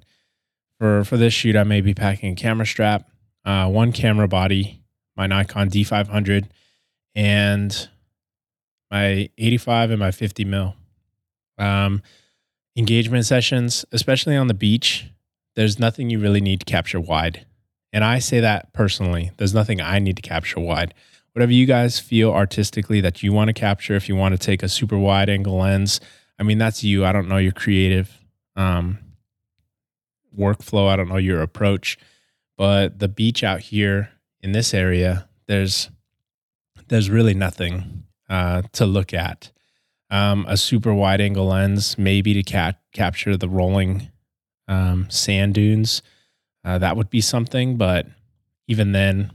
for 0.78 1.04
for 1.04 1.16
this 1.18 1.34
shoot, 1.34 1.54
I 1.54 1.64
may 1.64 1.82
be 1.82 1.92
packing 1.92 2.32
a 2.32 2.36
camera 2.36 2.66
strap, 2.66 3.10
uh, 3.44 3.68
one 3.68 3.92
camera 3.92 4.26
body, 4.26 4.82
my 5.16 5.26
Nikon 5.26 5.70
D500, 5.70 6.46
and 7.14 7.88
my 8.90 9.28
85 9.38 9.90
and 9.90 10.00
my 10.00 10.10
50 10.10 10.44
mil. 10.44 10.74
Um, 11.58 12.02
engagement 12.76 13.24
sessions, 13.24 13.84
especially 13.92 14.36
on 14.36 14.46
the 14.46 14.54
beach, 14.54 15.06
there's 15.54 15.78
nothing 15.78 16.10
you 16.10 16.18
really 16.18 16.40
need 16.40 16.60
to 16.60 16.66
capture 16.66 17.00
wide. 17.00 17.46
And 17.92 18.04
I 18.04 18.18
say 18.18 18.40
that 18.40 18.72
personally. 18.74 19.30
There's 19.38 19.54
nothing 19.54 19.80
I 19.80 19.98
need 19.98 20.16
to 20.16 20.22
capture 20.22 20.60
wide. 20.60 20.92
Whatever 21.32 21.52
you 21.52 21.66
guys 21.66 21.98
feel 21.98 22.30
artistically 22.30 23.00
that 23.00 23.22
you 23.22 23.32
want 23.32 23.48
to 23.48 23.54
capture, 23.54 23.94
if 23.94 24.08
you 24.08 24.16
want 24.16 24.32
to 24.32 24.38
take 24.38 24.62
a 24.62 24.68
super 24.68 24.98
wide 24.98 25.30
angle 25.30 25.56
lens, 25.56 26.00
I 26.38 26.42
mean, 26.42 26.58
that's 26.58 26.84
you. 26.84 27.04
I 27.04 27.12
don't 27.12 27.28
know 27.28 27.38
your 27.38 27.52
creative 27.52 28.20
um, 28.54 28.98
workflow, 30.38 30.88
I 30.88 30.96
don't 30.96 31.08
know 31.08 31.16
your 31.16 31.40
approach, 31.40 31.98
but 32.56 32.98
the 32.98 33.08
beach 33.08 33.42
out 33.42 33.60
here 33.60 34.10
in 34.46 34.52
this 34.52 34.72
area, 34.72 35.28
there's 35.48 35.90
there's 36.86 37.10
really 37.10 37.34
nothing 37.34 38.04
uh, 38.30 38.62
to 38.72 38.86
look 38.86 39.12
at. 39.12 39.50
Um, 40.08 40.46
a 40.48 40.56
super 40.56 40.94
wide 40.94 41.20
angle 41.20 41.46
lens, 41.46 41.98
maybe 41.98 42.32
to 42.34 42.44
ca- 42.44 42.78
capture 42.92 43.36
the 43.36 43.48
rolling 43.48 44.08
um, 44.68 45.10
sand 45.10 45.54
dunes, 45.54 46.00
uh, 46.64 46.78
that 46.78 46.96
would 46.96 47.10
be 47.10 47.20
something. 47.20 47.76
But 47.76 48.06
even 48.68 48.92
then, 48.92 49.32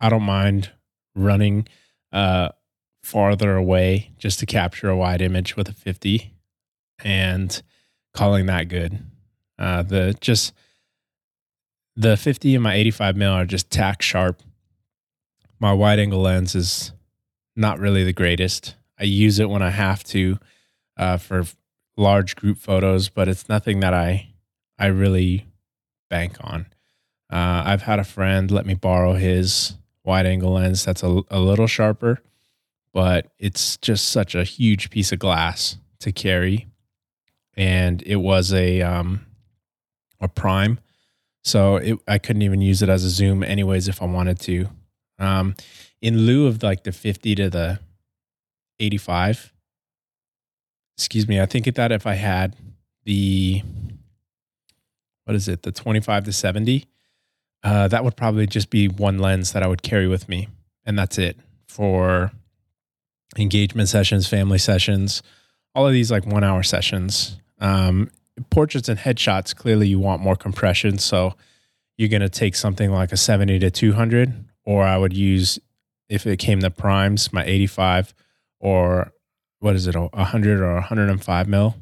I 0.00 0.08
don't 0.08 0.22
mind 0.22 0.70
running 1.16 1.66
uh, 2.12 2.50
farther 3.02 3.56
away 3.56 4.12
just 4.18 4.38
to 4.38 4.46
capture 4.46 4.88
a 4.88 4.96
wide 4.96 5.20
image 5.20 5.56
with 5.56 5.68
a 5.68 5.72
50 5.72 6.32
and 7.02 7.60
calling 8.12 8.46
that 8.46 8.68
good. 8.68 9.00
Uh, 9.58 9.82
the 9.82 10.16
just 10.20 10.52
the 11.96 12.16
50 12.16 12.54
and 12.54 12.62
my 12.62 12.74
85 12.74 13.16
mil 13.16 13.32
are 13.32 13.44
just 13.44 13.70
tack 13.70 14.02
sharp. 14.02 14.42
My 15.60 15.72
wide 15.72 15.98
angle 15.98 16.20
lens 16.20 16.54
is 16.54 16.92
not 17.56 17.78
really 17.78 18.04
the 18.04 18.12
greatest. 18.12 18.76
I 18.98 19.04
use 19.04 19.38
it 19.38 19.48
when 19.48 19.62
I 19.62 19.70
have 19.70 20.04
to 20.04 20.38
uh, 20.96 21.16
for 21.16 21.44
large 21.96 22.36
group 22.36 22.58
photos, 22.58 23.08
but 23.08 23.28
it's 23.28 23.48
nothing 23.48 23.80
that 23.80 23.94
I 23.94 24.30
I 24.78 24.86
really 24.86 25.46
bank 26.10 26.36
on. 26.40 26.66
Uh, 27.30 27.62
I've 27.64 27.82
had 27.82 27.98
a 27.98 28.04
friend 28.04 28.50
let 28.50 28.66
me 28.66 28.74
borrow 28.74 29.14
his 29.14 29.74
wide 30.04 30.26
angle 30.26 30.54
lens 30.54 30.84
that's 30.84 31.02
a, 31.02 31.22
a 31.30 31.40
little 31.40 31.66
sharper, 31.66 32.20
but 32.92 33.28
it's 33.38 33.76
just 33.78 34.08
such 34.08 34.34
a 34.34 34.44
huge 34.44 34.90
piece 34.90 35.12
of 35.12 35.18
glass 35.20 35.78
to 36.00 36.12
carry, 36.12 36.66
and 37.56 38.02
it 38.04 38.16
was 38.16 38.52
a 38.52 38.82
um, 38.82 39.26
a 40.20 40.28
prime 40.28 40.78
so 41.44 41.76
it, 41.76 41.98
I 42.08 42.18
couldn't 42.18 42.42
even 42.42 42.60
use 42.60 42.82
it 42.82 42.88
as 42.88 43.04
a 43.04 43.10
zoom 43.10 43.42
anyways 43.42 43.86
if 43.86 44.00
I 44.02 44.06
wanted 44.06 44.40
to. 44.40 44.68
Um, 45.18 45.54
in 46.00 46.18
lieu 46.18 46.46
of 46.46 46.62
like 46.62 46.84
the 46.84 46.92
50 46.92 47.34
to 47.36 47.50
the 47.50 47.80
85, 48.80 49.52
excuse 50.96 51.28
me, 51.28 51.40
I 51.40 51.46
think 51.46 51.72
that 51.72 51.92
if 51.92 52.06
I 52.06 52.14
had 52.14 52.56
the, 53.04 53.62
what 55.24 55.36
is 55.36 55.48
it, 55.48 55.62
the 55.62 55.72
25 55.72 56.24
to 56.24 56.32
70, 56.32 56.86
uh, 57.62 57.88
that 57.88 58.04
would 58.04 58.16
probably 58.16 58.46
just 58.46 58.70
be 58.70 58.88
one 58.88 59.18
lens 59.18 59.52
that 59.52 59.62
I 59.62 59.66
would 59.66 59.82
carry 59.82 60.08
with 60.08 60.28
me. 60.28 60.48
And 60.84 60.98
that's 60.98 61.18
it 61.18 61.38
for 61.68 62.32
engagement 63.36 63.88
sessions, 63.88 64.26
family 64.26 64.58
sessions, 64.58 65.22
all 65.74 65.86
of 65.86 65.92
these 65.92 66.10
like 66.10 66.26
one 66.26 66.44
hour 66.44 66.62
sessions. 66.62 67.36
Um, 67.58 68.10
portraits 68.50 68.88
and 68.88 68.98
headshots, 68.98 69.54
clearly 69.54 69.88
you 69.88 69.98
want 69.98 70.22
more 70.22 70.36
compression. 70.36 70.98
So 70.98 71.34
you're 71.96 72.08
going 72.08 72.22
to 72.22 72.28
take 72.28 72.56
something 72.56 72.90
like 72.90 73.12
a 73.12 73.16
70 73.16 73.58
to 73.60 73.70
200, 73.70 74.44
or 74.64 74.84
I 74.84 74.96
would 74.96 75.12
use, 75.12 75.58
if 76.08 76.26
it 76.26 76.38
came 76.38 76.60
to 76.60 76.70
primes, 76.70 77.32
my 77.32 77.44
85 77.44 78.14
or 78.60 79.12
what 79.60 79.76
is 79.76 79.86
it, 79.86 79.94
100 79.94 80.60
or 80.60 80.74
105 80.74 81.48
mil. 81.48 81.74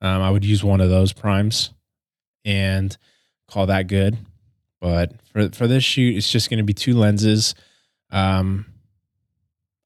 Um, 0.00 0.22
I 0.22 0.30
would 0.30 0.44
use 0.44 0.62
one 0.62 0.80
of 0.80 0.90
those 0.90 1.12
primes 1.12 1.70
and 2.44 2.96
call 3.48 3.66
that 3.66 3.86
good. 3.86 4.16
But 4.80 5.12
for, 5.32 5.48
for 5.50 5.66
this 5.66 5.84
shoot, 5.84 6.16
it's 6.16 6.30
just 6.30 6.50
going 6.50 6.58
to 6.58 6.64
be 6.64 6.74
two 6.74 6.94
lenses. 6.94 7.54
Um, 8.10 8.66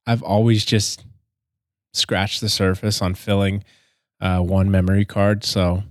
I've 0.07 0.23
always 0.23 0.65
just 0.65 1.05
scratched 1.95 2.41
the 2.41 2.49
surface 2.49 3.01
on 3.01 3.15
filling 3.15 3.65
uh, 4.21 4.41
one 4.41 4.71
memory 4.71 5.05
card. 5.05 5.45
So 5.45 5.83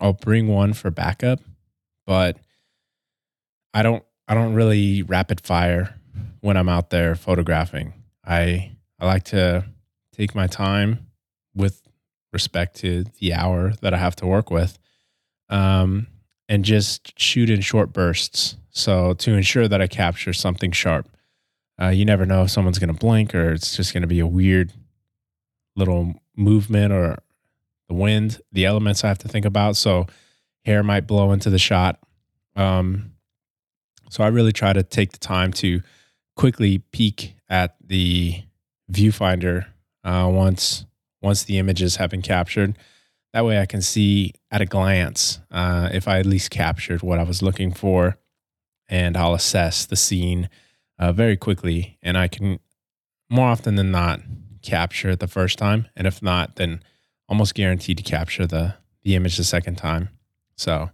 I'll 0.00 0.12
bring 0.12 0.48
one 0.48 0.72
for 0.72 0.90
backup, 0.90 1.40
but 2.06 2.36
I 3.72 3.82
don't 3.82 4.04
I 4.26 4.34
don't 4.34 4.54
really 4.54 5.02
rapid 5.02 5.40
fire 5.40 5.94
when 6.40 6.56
I'm 6.56 6.68
out 6.68 6.90
there 6.90 7.14
photographing. 7.14 7.94
I 8.24 8.72
I 8.98 9.06
like 9.06 9.24
to 9.24 9.64
take 10.12 10.34
my 10.34 10.46
time 10.46 11.06
with 11.54 11.82
respect 12.32 12.76
to 12.76 13.04
the 13.20 13.32
hour 13.34 13.72
that 13.80 13.94
I 13.94 13.98
have 13.98 14.16
to 14.16 14.26
work 14.26 14.50
with. 14.50 14.78
Um, 15.48 16.08
and 16.48 16.64
just 16.64 17.18
shoot 17.18 17.48
in 17.48 17.60
short 17.60 17.92
bursts. 17.92 18.56
So 18.70 19.14
to 19.14 19.32
ensure 19.32 19.68
that 19.68 19.80
I 19.80 19.86
capture 19.86 20.32
something 20.32 20.72
sharp. 20.72 21.08
Uh, 21.80 21.88
you 21.88 22.04
never 22.04 22.26
know 22.26 22.42
if 22.42 22.50
someone's 22.50 22.78
going 22.78 22.92
to 22.92 22.98
blink 22.98 23.34
or 23.34 23.52
it's 23.52 23.76
just 23.76 23.92
going 23.92 24.02
to 24.02 24.06
be 24.08 24.20
a 24.20 24.26
weird 24.26 24.72
little 25.74 26.14
movement 26.36 26.92
or 26.92 27.18
the 27.88 27.94
wind, 27.94 28.40
the 28.52 28.64
elements 28.64 29.04
I 29.04 29.08
have 29.08 29.18
to 29.18 29.28
think 29.28 29.44
about. 29.44 29.76
So 29.76 30.06
hair 30.64 30.82
might 30.82 31.06
blow 31.06 31.32
into 31.32 31.50
the 31.50 31.58
shot. 31.58 31.98
Um, 32.56 33.12
so 34.10 34.22
I 34.22 34.28
really 34.28 34.52
try 34.52 34.72
to 34.72 34.82
take 34.82 35.12
the 35.12 35.18
time 35.18 35.52
to 35.54 35.82
quickly 36.36 36.78
peek 36.78 37.34
at 37.48 37.76
the 37.84 38.42
viewfinder 38.90 39.66
uh, 40.04 40.30
once 40.32 40.84
once 41.22 41.44
the 41.44 41.58
images 41.58 41.96
have 41.96 42.10
been 42.10 42.22
captured. 42.22 42.76
That 43.32 43.44
way, 43.44 43.58
I 43.58 43.66
can 43.66 43.80
see 43.80 44.34
at 44.50 44.60
a 44.60 44.66
glance 44.66 45.40
uh, 45.50 45.88
if 45.92 46.06
I 46.06 46.18
at 46.18 46.26
least 46.26 46.50
captured 46.50 47.02
what 47.02 47.18
I 47.18 47.22
was 47.22 47.42
looking 47.42 47.72
for, 47.72 48.18
and 48.88 49.16
I'll 49.16 49.34
assess 49.34 49.86
the 49.86 49.96
scene 49.96 50.50
uh, 50.98 51.12
very 51.12 51.36
quickly. 51.36 51.98
And 52.02 52.18
I 52.18 52.28
can 52.28 52.60
more 53.30 53.48
often 53.48 53.74
than 53.76 53.90
not 53.90 54.20
capture 54.62 55.10
it 55.10 55.20
the 55.20 55.26
first 55.26 55.58
time, 55.58 55.88
and 55.96 56.06
if 56.06 56.22
not, 56.22 56.56
then 56.56 56.82
almost 57.34 57.56
guaranteed 57.56 57.98
to 57.98 58.04
capture 58.04 58.46
the 58.46 58.76
the 59.02 59.16
image 59.16 59.36
the 59.36 59.42
second 59.42 59.74
time. 59.74 60.08
So 60.56 60.90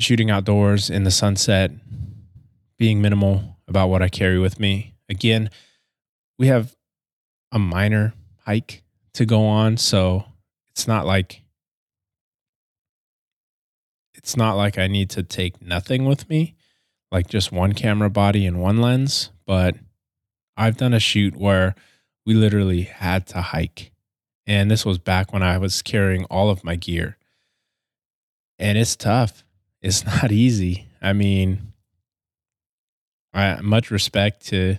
shooting 0.00 0.28
outdoors 0.28 0.90
in 0.90 1.04
the 1.04 1.12
sunset, 1.12 1.70
being 2.76 3.00
minimal 3.00 3.58
about 3.68 3.90
what 3.90 4.02
I 4.02 4.08
carry 4.08 4.40
with 4.40 4.58
me. 4.58 4.94
Again, 5.08 5.50
we 6.36 6.48
have 6.48 6.74
a 7.52 7.60
minor 7.60 8.12
hike 8.44 8.82
to 9.14 9.24
go 9.24 9.46
on, 9.46 9.76
so 9.76 10.24
it's 10.70 10.88
not 10.88 11.06
like 11.06 11.42
it's 14.14 14.36
not 14.36 14.56
like 14.56 14.78
I 14.78 14.88
need 14.88 15.10
to 15.10 15.22
take 15.22 15.62
nothing 15.62 16.06
with 16.06 16.28
me, 16.28 16.56
like 17.12 17.28
just 17.28 17.52
one 17.52 17.72
camera 17.72 18.10
body 18.10 18.44
and 18.46 18.60
one 18.60 18.80
lens, 18.80 19.30
but 19.46 19.76
I've 20.56 20.76
done 20.76 20.92
a 20.92 20.98
shoot 20.98 21.36
where 21.36 21.76
we 22.26 22.34
literally 22.34 22.82
had 22.82 23.28
to 23.28 23.40
hike. 23.40 23.92
And 24.46 24.70
this 24.70 24.84
was 24.84 24.98
back 24.98 25.32
when 25.32 25.42
I 25.42 25.58
was 25.58 25.82
carrying 25.82 26.24
all 26.26 26.50
of 26.50 26.64
my 26.64 26.76
gear. 26.76 27.16
And 28.58 28.78
it's 28.78 28.96
tough 28.96 29.44
it's 29.86 30.04
not 30.22 30.32
easy. 30.32 30.88
I 31.00 31.12
mean, 31.12 31.72
I 33.32 33.60
much 33.62 33.90
respect 33.90 34.46
to 34.46 34.76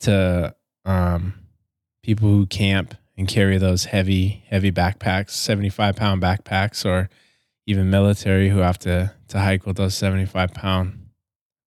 to 0.00 0.54
um, 0.84 1.34
people 2.02 2.28
who 2.28 2.46
camp 2.46 2.94
and 3.16 3.26
carry 3.26 3.58
those 3.58 3.86
heavy 3.86 4.44
heavy 4.48 4.70
backpacks, 4.70 5.30
seventy 5.30 5.68
five 5.68 5.96
pound 5.96 6.22
backpacks, 6.22 6.84
or 6.84 7.08
even 7.66 7.90
military 7.90 8.50
who 8.50 8.58
have 8.58 8.78
to 8.80 9.12
to 9.28 9.40
hike 9.40 9.66
with 9.66 9.76
those 9.76 9.94
seventy 9.94 10.26
five 10.26 10.54
pound 10.54 11.08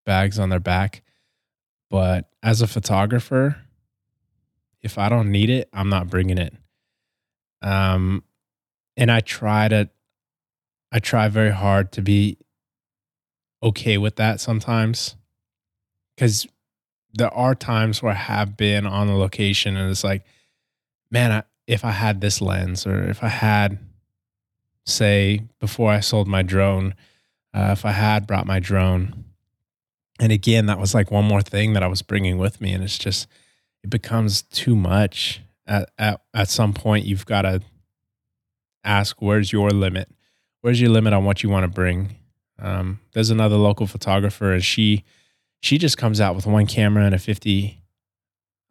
bags 0.06 0.40
on 0.40 0.50
their 0.50 0.60
back. 0.60 1.02
But 1.90 2.30
as 2.44 2.62
a 2.62 2.68
photographer, 2.68 3.58
if 4.82 4.98
I 4.98 5.10
don't 5.10 5.32
need 5.32 5.50
it, 5.50 5.68
I'm 5.74 5.90
not 5.90 6.08
bringing 6.08 6.38
it. 6.38 6.54
Um, 7.62 8.24
and 8.98 9.12
I 9.12 9.20
try 9.20 9.68
to, 9.68 9.90
I 10.92 11.00
try 11.00 11.28
very 11.30 11.52
hard 11.52 11.92
to 11.94 12.02
be 12.02 12.38
okay 13.62 13.98
with 13.98 14.16
that 14.16 14.40
sometimes 14.40 15.16
because 16.16 16.48
there 17.14 17.34
are 17.34 17.56
times 17.56 18.02
where 18.02 18.14
I 18.14 18.16
have 18.16 18.56
been 18.56 18.86
on 18.86 19.08
the 19.08 19.14
location 19.14 19.76
and 19.76 19.90
it's 19.90 20.04
like, 20.04 20.24
man, 21.12 21.32
I, 21.32 21.44
if 21.68 21.84
I 21.86 21.92
had 21.92 22.22
this 22.22 22.42
lens 22.42 22.86
or 22.86 23.04
if 23.10 23.24
I 23.24 23.28
had, 23.28 23.80
say, 24.86 25.44
before 25.60 25.92
I 25.92 26.00
sold 26.00 26.28
my 26.28 26.42
drone, 26.42 26.96
uh, 27.54 27.70
if 27.72 27.86
I 27.86 27.92
had 27.92 28.28
brought 28.28 28.46
my 28.46 28.60
drone, 28.60 29.26
and 30.20 30.32
again, 30.32 30.66
that 30.66 30.80
was 30.80 30.94
like 30.94 31.12
one 31.12 31.26
more 31.26 31.42
thing 31.42 31.74
that 31.74 31.84
I 31.84 31.88
was 31.88 32.02
bringing 32.02 32.38
with 32.38 32.60
me, 32.60 32.74
and 32.74 32.84
it's 32.84 32.98
just 32.98 33.28
it 33.84 33.90
becomes 33.90 34.42
too 34.42 34.76
much. 34.76 35.42
At 35.70 35.90
at 35.98 36.22
at 36.34 36.50
some 36.50 36.74
point, 36.74 37.06
you've 37.06 37.26
got 37.26 37.44
to 37.44 37.62
ask, 38.84 39.22
where's 39.22 39.54
your 39.54 39.70
limit? 39.70 40.10
Where's 40.62 40.82
your 40.82 40.90
limit 40.90 41.14
on 41.14 41.24
what 41.24 41.44
you 41.44 41.50
want 41.50 41.64
to 41.64 41.70
bring? 41.70 42.18
Um, 42.62 43.00
there's 43.14 43.30
another 43.30 43.56
local 43.56 43.88
photographer, 43.88 44.52
and 44.52 44.64
she 44.64 45.06
she 45.62 45.78
just 45.78 45.98
comes 45.98 46.20
out 46.20 46.36
with 46.36 46.46
one 46.46 46.66
camera 46.66 47.06
and 47.06 47.16
a 47.16 47.20
50 47.20 47.80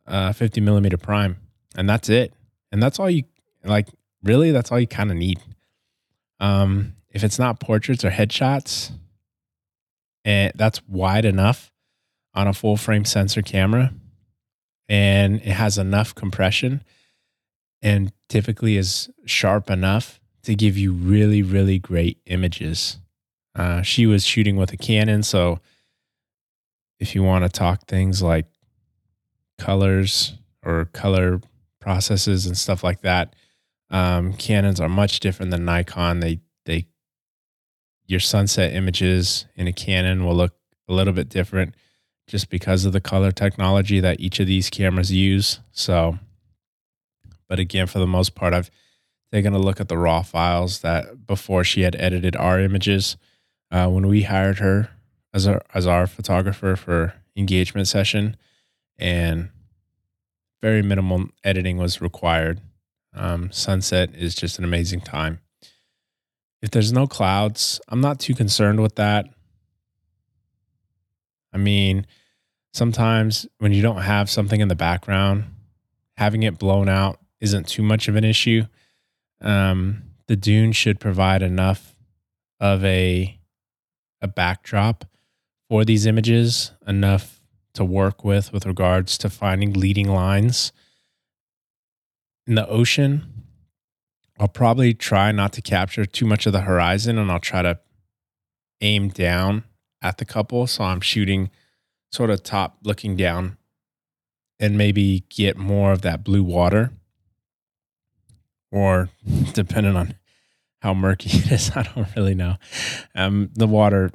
uh, 0.06 0.32
50 0.32 0.60
millimeter 0.60 0.98
prime, 0.98 1.36
and 1.76 1.88
that's 1.88 2.08
it. 2.08 2.34
And 2.72 2.82
that's 2.82 2.98
all 2.98 3.08
you 3.08 3.24
like. 3.64 3.88
Really, 4.22 4.50
that's 4.50 4.72
all 4.72 4.80
you 4.80 4.86
kind 4.86 5.10
of 5.10 5.16
need. 5.16 5.38
Um, 6.40 6.94
if 7.10 7.22
it's 7.22 7.38
not 7.38 7.60
portraits 7.60 8.04
or 8.04 8.10
headshots, 8.10 8.90
and 10.24 10.52
that's 10.56 10.82
wide 10.88 11.24
enough 11.24 11.72
on 12.34 12.48
a 12.48 12.52
full 12.52 12.76
frame 12.76 13.04
sensor 13.04 13.42
camera, 13.42 13.92
and 14.88 15.36
it 15.36 15.52
has 15.52 15.78
enough 15.78 16.14
compression, 16.14 16.82
and 17.82 18.12
typically 18.28 18.76
is 18.76 19.10
sharp 19.26 19.70
enough 19.70 20.20
to 20.42 20.54
give 20.54 20.76
you 20.78 20.92
really, 20.92 21.42
really 21.42 21.78
great 21.78 22.18
images. 22.26 22.98
Uh, 23.54 23.82
she 23.82 24.06
was 24.06 24.24
shooting 24.24 24.56
with 24.56 24.72
a 24.72 24.76
Canon, 24.76 25.22
so 25.22 25.60
if 27.00 27.14
you 27.14 27.22
want 27.22 27.44
to 27.44 27.48
talk 27.48 27.86
things 27.86 28.22
like 28.22 28.46
colors 29.58 30.34
or 30.64 30.86
color 30.86 31.40
processes 31.80 32.46
and 32.46 32.56
stuff 32.56 32.82
like 32.82 33.02
that, 33.02 33.34
um, 33.90 34.32
Canons 34.34 34.80
are 34.80 34.88
much 34.88 35.20
different 35.20 35.50
than 35.50 35.64
Nikon. 35.64 36.20
They 36.20 36.40
they 36.64 36.86
your 38.06 38.20
sunset 38.20 38.74
images 38.74 39.46
in 39.54 39.66
a 39.66 39.72
Canon 39.72 40.24
will 40.24 40.34
look 40.34 40.54
a 40.88 40.92
little 40.92 41.12
bit 41.12 41.28
different 41.28 41.74
just 42.28 42.50
because 42.50 42.84
of 42.84 42.92
the 42.92 43.00
color 43.00 43.32
technology 43.32 43.98
that 43.98 44.20
each 44.20 44.38
of 44.38 44.46
these 44.46 44.70
cameras 44.70 45.10
use. 45.10 45.58
So, 45.72 46.18
but 47.48 47.58
again, 47.58 47.86
for 47.88 47.98
the 47.98 48.06
most 48.06 48.34
part, 48.34 48.54
I've 48.54 48.70
taken 49.32 49.54
a 49.54 49.58
look 49.58 49.80
at 49.80 49.88
the 49.88 49.98
raw 49.98 50.22
files 50.22 50.80
that 50.80 51.26
before 51.26 51.64
she 51.64 51.80
had 51.80 51.96
edited 51.96 52.36
our 52.36 52.60
images 52.60 53.16
uh, 53.70 53.88
when 53.88 54.06
we 54.06 54.22
hired 54.22 54.58
her 54.58 54.90
as 55.34 55.46
our 55.46 55.62
as 55.74 55.86
our 55.86 56.06
photographer 56.06 56.76
for 56.76 57.14
engagement 57.36 57.88
session, 57.88 58.36
and 58.98 59.48
very 60.62 60.82
minimal 60.82 61.26
editing 61.44 61.78
was 61.78 62.00
required. 62.00 62.60
Um, 63.14 63.50
sunset 63.50 64.14
is 64.14 64.34
just 64.34 64.58
an 64.58 64.64
amazing 64.64 65.00
time. 65.00 65.40
If 66.60 66.70
there's 66.70 66.92
no 66.92 67.06
clouds, 67.06 67.80
I'm 67.88 68.00
not 68.00 68.18
too 68.18 68.34
concerned 68.34 68.80
with 68.82 68.96
that. 68.96 69.28
I 71.58 71.60
mean, 71.60 72.06
sometimes 72.72 73.48
when 73.58 73.72
you 73.72 73.82
don't 73.82 74.02
have 74.02 74.30
something 74.30 74.60
in 74.60 74.68
the 74.68 74.76
background, 74.76 75.44
having 76.16 76.44
it 76.44 76.56
blown 76.56 76.88
out 76.88 77.18
isn't 77.40 77.66
too 77.66 77.82
much 77.82 78.06
of 78.06 78.14
an 78.14 78.22
issue. 78.22 78.62
Um, 79.40 80.04
the 80.28 80.36
dune 80.36 80.70
should 80.70 81.00
provide 81.00 81.42
enough 81.42 81.96
of 82.60 82.84
a 82.84 83.36
a 84.20 84.28
backdrop 84.28 85.04
for 85.68 85.84
these 85.84 86.06
images 86.06 86.72
enough 86.86 87.40
to 87.74 87.84
work 87.84 88.24
with 88.24 88.52
with 88.52 88.66
regards 88.66 89.16
to 89.18 89.30
finding 89.30 89.72
leading 89.72 90.08
lines 90.08 90.72
in 92.48 92.56
the 92.56 92.68
ocean 92.68 93.44
i'll 94.40 94.48
probably 94.48 94.92
try 94.92 95.30
not 95.30 95.52
to 95.52 95.62
capture 95.62 96.04
too 96.04 96.26
much 96.26 96.46
of 96.46 96.52
the 96.52 96.62
horizon 96.62 97.16
and 97.16 97.30
i'll 97.30 97.38
try 97.38 97.62
to 97.62 97.78
aim 98.80 99.08
down 99.08 99.62
at 100.02 100.18
the 100.18 100.24
couple 100.24 100.66
so 100.66 100.84
i'm 100.84 101.00
shooting 101.00 101.50
sort 102.10 102.30
of 102.30 102.42
top 102.42 102.78
looking 102.82 103.16
down 103.16 103.56
and 104.60 104.76
maybe 104.76 105.24
get 105.28 105.56
more 105.56 105.92
of 105.92 106.02
that 106.02 106.24
blue 106.24 106.42
water 106.42 106.90
or 108.70 109.08
depending 109.52 109.96
on 109.96 110.14
how 110.80 110.94
murky 110.94 111.30
it 111.32 111.52
is. 111.52 111.70
I 111.74 111.82
don't 111.82 112.08
really 112.16 112.34
know. 112.34 112.56
Um, 113.14 113.50
the 113.54 113.66
water, 113.66 114.10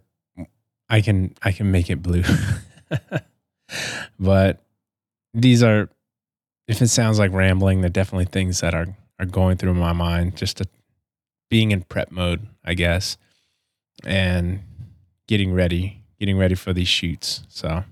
I 0.89 1.01
can 1.01 1.35
I 1.41 1.51
can 1.51 1.71
make 1.71 1.89
it 1.89 2.01
blue, 2.01 2.23
but 4.19 4.63
these 5.33 5.63
are. 5.63 5.89
If 6.65 6.81
it 6.81 6.87
sounds 6.87 7.19
like 7.19 7.33
rambling, 7.33 7.81
they're 7.81 7.89
definitely 7.89 8.25
things 8.25 8.61
that 8.61 8.73
are 8.73 8.95
are 9.19 9.25
going 9.25 9.57
through 9.57 9.73
my 9.73 9.91
mind. 9.91 10.37
Just 10.37 10.57
to, 10.57 10.67
being 11.49 11.71
in 11.71 11.81
prep 11.83 12.09
mode, 12.09 12.47
I 12.63 12.73
guess, 12.73 13.17
and 14.05 14.61
getting 15.27 15.53
ready, 15.53 16.03
getting 16.19 16.37
ready 16.37 16.55
for 16.55 16.73
these 16.73 16.87
shoots. 16.87 17.43
So 17.49 17.83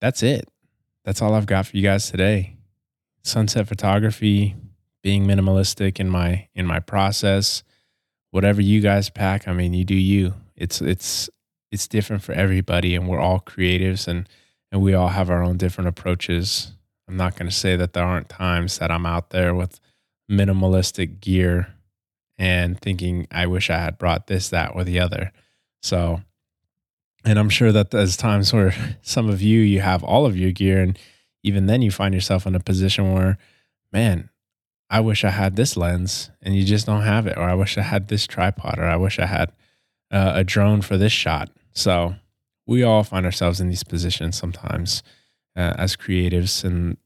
that's 0.00 0.22
it. 0.22 0.48
That's 1.04 1.22
all 1.22 1.34
I've 1.34 1.46
got 1.46 1.66
for 1.66 1.76
you 1.76 1.82
guys 1.82 2.10
today. 2.10 2.56
Sunset 3.24 3.68
photography, 3.68 4.56
being 5.02 5.26
minimalistic 5.26 5.98
in 5.98 6.08
my 6.08 6.48
in 6.54 6.66
my 6.66 6.80
process 6.80 7.62
whatever 8.30 8.60
you 8.60 8.80
guys 8.80 9.10
pack 9.10 9.46
i 9.46 9.52
mean 9.52 9.74
you 9.74 9.84
do 9.84 9.94
you 9.94 10.34
it's 10.56 10.80
it's 10.80 11.28
it's 11.70 11.88
different 11.88 12.22
for 12.22 12.32
everybody 12.32 12.94
and 12.94 13.08
we're 13.08 13.20
all 13.20 13.40
creatives 13.40 14.08
and 14.08 14.28
and 14.70 14.80
we 14.80 14.94
all 14.94 15.08
have 15.08 15.30
our 15.30 15.42
own 15.42 15.56
different 15.56 15.88
approaches 15.88 16.72
i'm 17.08 17.16
not 17.16 17.36
going 17.36 17.48
to 17.48 17.54
say 17.54 17.76
that 17.76 17.92
there 17.92 18.04
aren't 18.04 18.28
times 18.28 18.78
that 18.78 18.90
i'm 18.90 19.06
out 19.06 19.30
there 19.30 19.54
with 19.54 19.80
minimalistic 20.30 21.20
gear 21.20 21.74
and 22.38 22.80
thinking 22.80 23.26
i 23.30 23.46
wish 23.46 23.70
i 23.70 23.78
had 23.78 23.98
brought 23.98 24.26
this 24.26 24.48
that 24.48 24.72
or 24.74 24.84
the 24.84 24.98
other 24.98 25.32
so 25.82 26.20
And 27.24 27.38
I'm 27.38 27.50
sure 27.50 27.72
that 27.72 27.90
there's 27.90 28.16
times 28.16 28.52
where 28.52 28.74
some 29.02 29.28
of 29.28 29.42
you, 29.42 29.60
you 29.60 29.80
have 29.80 30.02
all 30.02 30.26
of 30.26 30.36
your 30.36 30.52
gear, 30.52 30.80
and 30.80 30.98
even 31.42 31.66
then 31.66 31.82
you 31.82 31.90
find 31.90 32.14
yourself 32.14 32.46
in 32.46 32.54
a 32.54 32.60
position 32.60 33.12
where, 33.12 33.38
man, 33.92 34.30
I 34.90 35.00
wish 35.00 35.24
I 35.24 35.30
had 35.30 35.56
this 35.56 35.76
lens 35.76 36.30
and 36.42 36.54
you 36.54 36.64
just 36.64 36.86
don't 36.86 37.02
have 37.02 37.26
it. 37.26 37.38
Or 37.38 37.44
I 37.44 37.54
wish 37.54 37.78
I 37.78 37.82
had 37.82 38.08
this 38.08 38.26
tripod, 38.26 38.78
or 38.78 38.84
I 38.84 38.96
wish 38.96 39.18
I 39.18 39.26
had 39.26 39.52
uh, 40.10 40.32
a 40.36 40.44
drone 40.44 40.82
for 40.82 40.96
this 40.96 41.12
shot. 41.12 41.50
So 41.72 42.14
we 42.66 42.82
all 42.82 43.02
find 43.02 43.24
ourselves 43.24 43.60
in 43.60 43.68
these 43.68 43.84
positions 43.84 44.36
sometimes 44.36 45.02
uh, 45.56 45.74
as 45.78 45.96
creatives, 45.96 46.64
and 46.64 46.96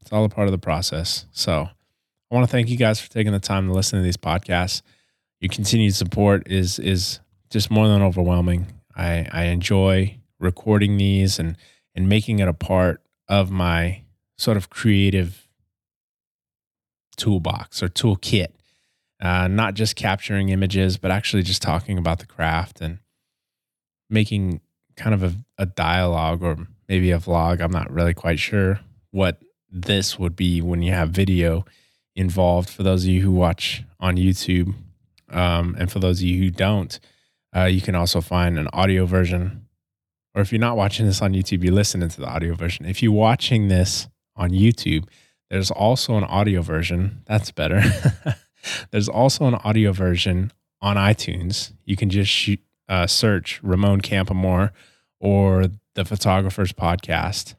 it's 0.00 0.12
all 0.12 0.24
a 0.24 0.28
part 0.28 0.48
of 0.48 0.52
the 0.52 0.58
process. 0.58 1.26
So 1.32 1.68
I 2.30 2.34
want 2.34 2.46
to 2.46 2.50
thank 2.50 2.68
you 2.68 2.76
guys 2.76 3.00
for 3.00 3.10
taking 3.10 3.32
the 3.32 3.40
time 3.40 3.66
to 3.66 3.72
listen 3.72 3.98
to 3.98 4.02
these 4.02 4.16
podcasts. 4.16 4.82
Your 5.40 5.48
continued 5.48 5.94
support 5.94 6.50
is 6.50 6.78
is 6.78 7.20
just 7.50 7.70
more 7.70 7.88
than 7.88 8.02
overwhelming. 8.02 8.66
I, 8.96 9.26
I 9.30 9.44
enjoy 9.44 10.18
recording 10.38 10.96
these 10.96 11.38
and 11.38 11.56
and 11.94 12.08
making 12.08 12.38
it 12.38 12.48
a 12.48 12.54
part 12.54 13.02
of 13.28 13.50
my 13.50 14.02
sort 14.38 14.56
of 14.56 14.70
creative 14.70 15.46
toolbox 17.16 17.82
or 17.82 17.88
toolkit. 17.88 18.48
Uh, 19.20 19.48
not 19.48 19.74
just 19.74 19.96
capturing 19.96 20.48
images, 20.48 20.96
but 20.96 21.10
actually 21.10 21.42
just 21.42 21.60
talking 21.60 21.98
about 21.98 22.20
the 22.20 22.26
craft 22.26 22.80
and 22.80 22.98
making 24.08 24.60
kind 24.96 25.14
of 25.14 25.22
a, 25.22 25.34
a 25.58 25.66
dialogue 25.66 26.42
or 26.42 26.56
maybe 26.88 27.10
a 27.10 27.18
vlog. 27.18 27.60
I'm 27.60 27.72
not 27.72 27.90
really 27.90 28.14
quite 28.14 28.38
sure 28.38 28.80
what 29.10 29.42
this 29.70 30.18
would 30.18 30.36
be 30.36 30.62
when 30.62 30.80
you 30.80 30.92
have 30.92 31.10
video 31.10 31.66
involved. 32.16 32.70
For 32.70 32.82
those 32.82 33.04
of 33.04 33.10
you 33.10 33.20
who 33.20 33.30
watch 33.30 33.84
on 33.98 34.16
YouTube, 34.16 34.74
um, 35.28 35.76
and 35.78 35.92
for 35.92 35.98
those 35.98 36.20
of 36.20 36.26
you 36.26 36.38
who 36.42 36.50
don't, 36.50 36.98
uh, 37.54 37.64
you 37.64 37.80
can 37.80 37.94
also 37.94 38.20
find 38.20 38.58
an 38.58 38.68
audio 38.72 39.06
version. 39.06 39.66
Or 40.34 40.42
if 40.42 40.52
you're 40.52 40.60
not 40.60 40.76
watching 40.76 41.06
this 41.06 41.20
on 41.20 41.32
YouTube, 41.32 41.64
you're 41.64 41.74
listening 41.74 42.08
to 42.08 42.20
the 42.20 42.26
audio 42.28 42.54
version. 42.54 42.86
If 42.86 43.02
you're 43.02 43.12
watching 43.12 43.68
this 43.68 44.08
on 44.36 44.50
YouTube, 44.50 45.08
there's 45.50 45.70
also 45.70 46.16
an 46.16 46.24
audio 46.24 46.62
version. 46.62 47.22
That's 47.26 47.50
better. 47.50 47.82
there's 48.90 49.08
also 49.08 49.46
an 49.46 49.54
audio 49.56 49.92
version 49.92 50.52
on 50.80 50.96
iTunes. 50.96 51.72
You 51.84 51.96
can 51.96 52.10
just 52.10 52.30
shoot, 52.30 52.60
uh, 52.88 53.06
search 53.06 53.60
Ramon 53.62 54.00
Campamore 54.00 54.70
or 55.20 55.66
the 55.94 56.04
Photographers 56.04 56.72
Podcast, 56.72 57.54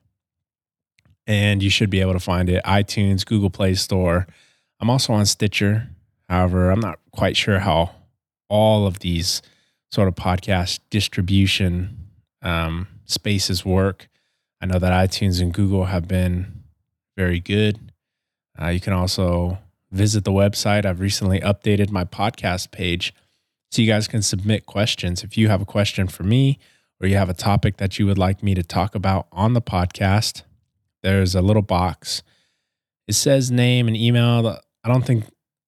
and 1.28 1.62
you 1.62 1.70
should 1.70 1.90
be 1.90 2.02
able 2.02 2.14
to 2.14 2.20
find 2.20 2.50
it. 2.50 2.64
iTunes, 2.64 3.26
Google 3.26 3.50
Play 3.50 3.76
Store. 3.76 4.26
I'm 4.80 4.90
also 4.90 5.14
on 5.14 5.26
Stitcher. 5.26 5.90
However, 6.28 6.72
I'm 6.72 6.80
not 6.80 7.00
quite 7.12 7.38
sure 7.38 7.60
how 7.60 7.92
all 8.50 8.88
of 8.88 9.00
these 9.00 9.42
sort 9.92 10.08
of 10.08 10.16
podcast 10.16 10.80
distribution 10.90 12.08
um, 12.42 12.88
spaces 13.06 13.66
work. 13.66 14.08
I 14.62 14.66
know 14.66 14.80
that 14.80 15.10
iTunes 15.10 15.42
and 15.42 15.54
Google 15.54 15.86
have 15.86 16.08
been 16.08 16.64
very 17.18 17.40
good. 17.40 17.92
Uh, 18.60 18.68
you 18.68 18.80
can 18.80 18.94
also 18.94 19.58
visit 19.92 20.24
the 20.24 20.32
website. 20.32 20.86
I've 20.86 21.00
recently 21.00 21.40
updated 21.42 21.92
my 21.92 22.06
podcast 22.06 22.72
page 22.72 23.14
so 23.72 23.82
you 23.82 23.88
guys 23.88 24.08
can 24.08 24.22
submit 24.22 24.66
questions. 24.66 25.24
If 25.24 25.38
you 25.38 25.50
have 25.50 25.62
a 25.62 25.66
question 25.66 26.08
for 26.08 26.24
me 26.24 26.60
or 27.02 27.08
you 27.08 27.18
have 27.18 27.30
a 27.30 27.34
topic 27.34 27.78
that 27.78 28.00
you 28.00 28.06
would 28.06 28.18
like 28.18 28.44
me 28.44 28.54
to 28.54 28.64
talk 28.64 28.96
about 28.96 29.28
on 29.32 29.54
the 29.54 29.62
podcast, 29.62 30.44
there's 31.04 31.36
a 31.36 31.42
little 31.42 31.62
box. 31.62 32.22
It 33.08 33.14
says 33.14 33.52
name 33.52 33.88
and 33.88 33.98
email. 33.98 34.60
I 34.84 34.88
don't 34.88 35.06
think 35.06 35.26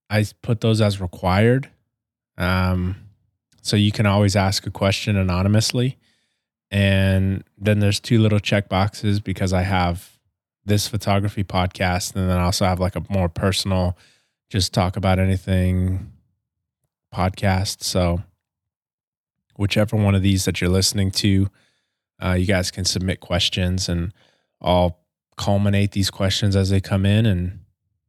I 0.10 0.26
put 0.42 0.62
those 0.62 0.80
as 0.80 1.02
required. 1.02 1.70
Um, 2.38 2.96
so 3.64 3.78
you 3.78 3.92
can 3.92 4.06
always 4.06 4.36
ask 4.36 4.68
a 4.68 4.72
question 4.72 5.16
anonymously. 5.18 5.98
And 6.70 7.44
then 7.58 7.80
there's 7.80 8.00
two 8.00 8.20
little 8.20 8.40
check 8.40 8.68
boxes 8.68 9.22
because 9.22 9.54
I 9.54 9.62
have 9.62 10.20
this 10.66 10.88
photography 10.88 11.44
podcast 11.44 12.16
and 12.16 12.30
then 12.30 12.38
I 12.38 12.44
also 12.44 12.66
have 12.66 12.80
like 12.80 12.96
a 12.96 13.04
more 13.10 13.30
personal 13.30 13.98
just 14.50 14.74
talk 14.74 14.98
about 14.98 15.18
anything 15.18 16.12
podcast. 17.14 17.84
So 17.84 18.22
whichever 19.56 19.96
one 19.96 20.14
of 20.14 20.22
these 20.22 20.46
that 20.46 20.60
you're 20.60 20.70
listening 20.70 21.12
to, 21.12 21.50
uh, 22.22 22.34
you 22.34 22.46
guys 22.46 22.70
can 22.70 22.86
submit 22.86 23.22
questions 23.22 23.88
and 23.88 24.14
I'll 24.62 25.00
culminate 25.38 25.92
these 25.92 26.12
questions 26.12 26.56
as 26.56 26.70
they 26.70 26.82
come 26.82 27.06
in 27.06 27.26
and 27.26 27.60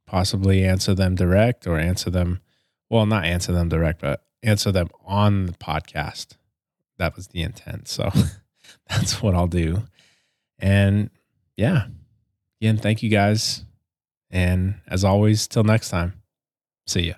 possibly 0.07 0.65
answer 0.65 0.95
them 0.95 1.15
direct 1.15 1.67
or 1.67 1.79
answer 1.79 2.11
them 2.11 2.41
well 2.91 3.07
not 3.07 3.25
answer 3.25 3.51
them 3.51 3.69
direct 3.71 4.01
but 4.01 4.24
answer 4.45 4.71
them 4.71 4.89
on 5.05 5.47
the 5.47 5.53
podcast. 5.55 6.37
That 6.99 7.17
was 7.17 7.29
the 7.29 7.43
intent. 7.43 7.89
So 7.89 8.11
that's 8.89 9.21
what 9.23 9.35
i'll 9.35 9.47
do. 9.47 9.83
And 10.59 11.11
yeah 11.57 11.87
again 12.61 12.79
thank 12.79 13.03
you 13.03 13.11
guys. 13.11 13.65
And 14.31 14.81
as 14.89 15.05
always 15.05 15.47
till 15.47 15.65
next 15.65 15.91
time 15.91 16.15
see 16.87 17.09
ya 17.09 17.15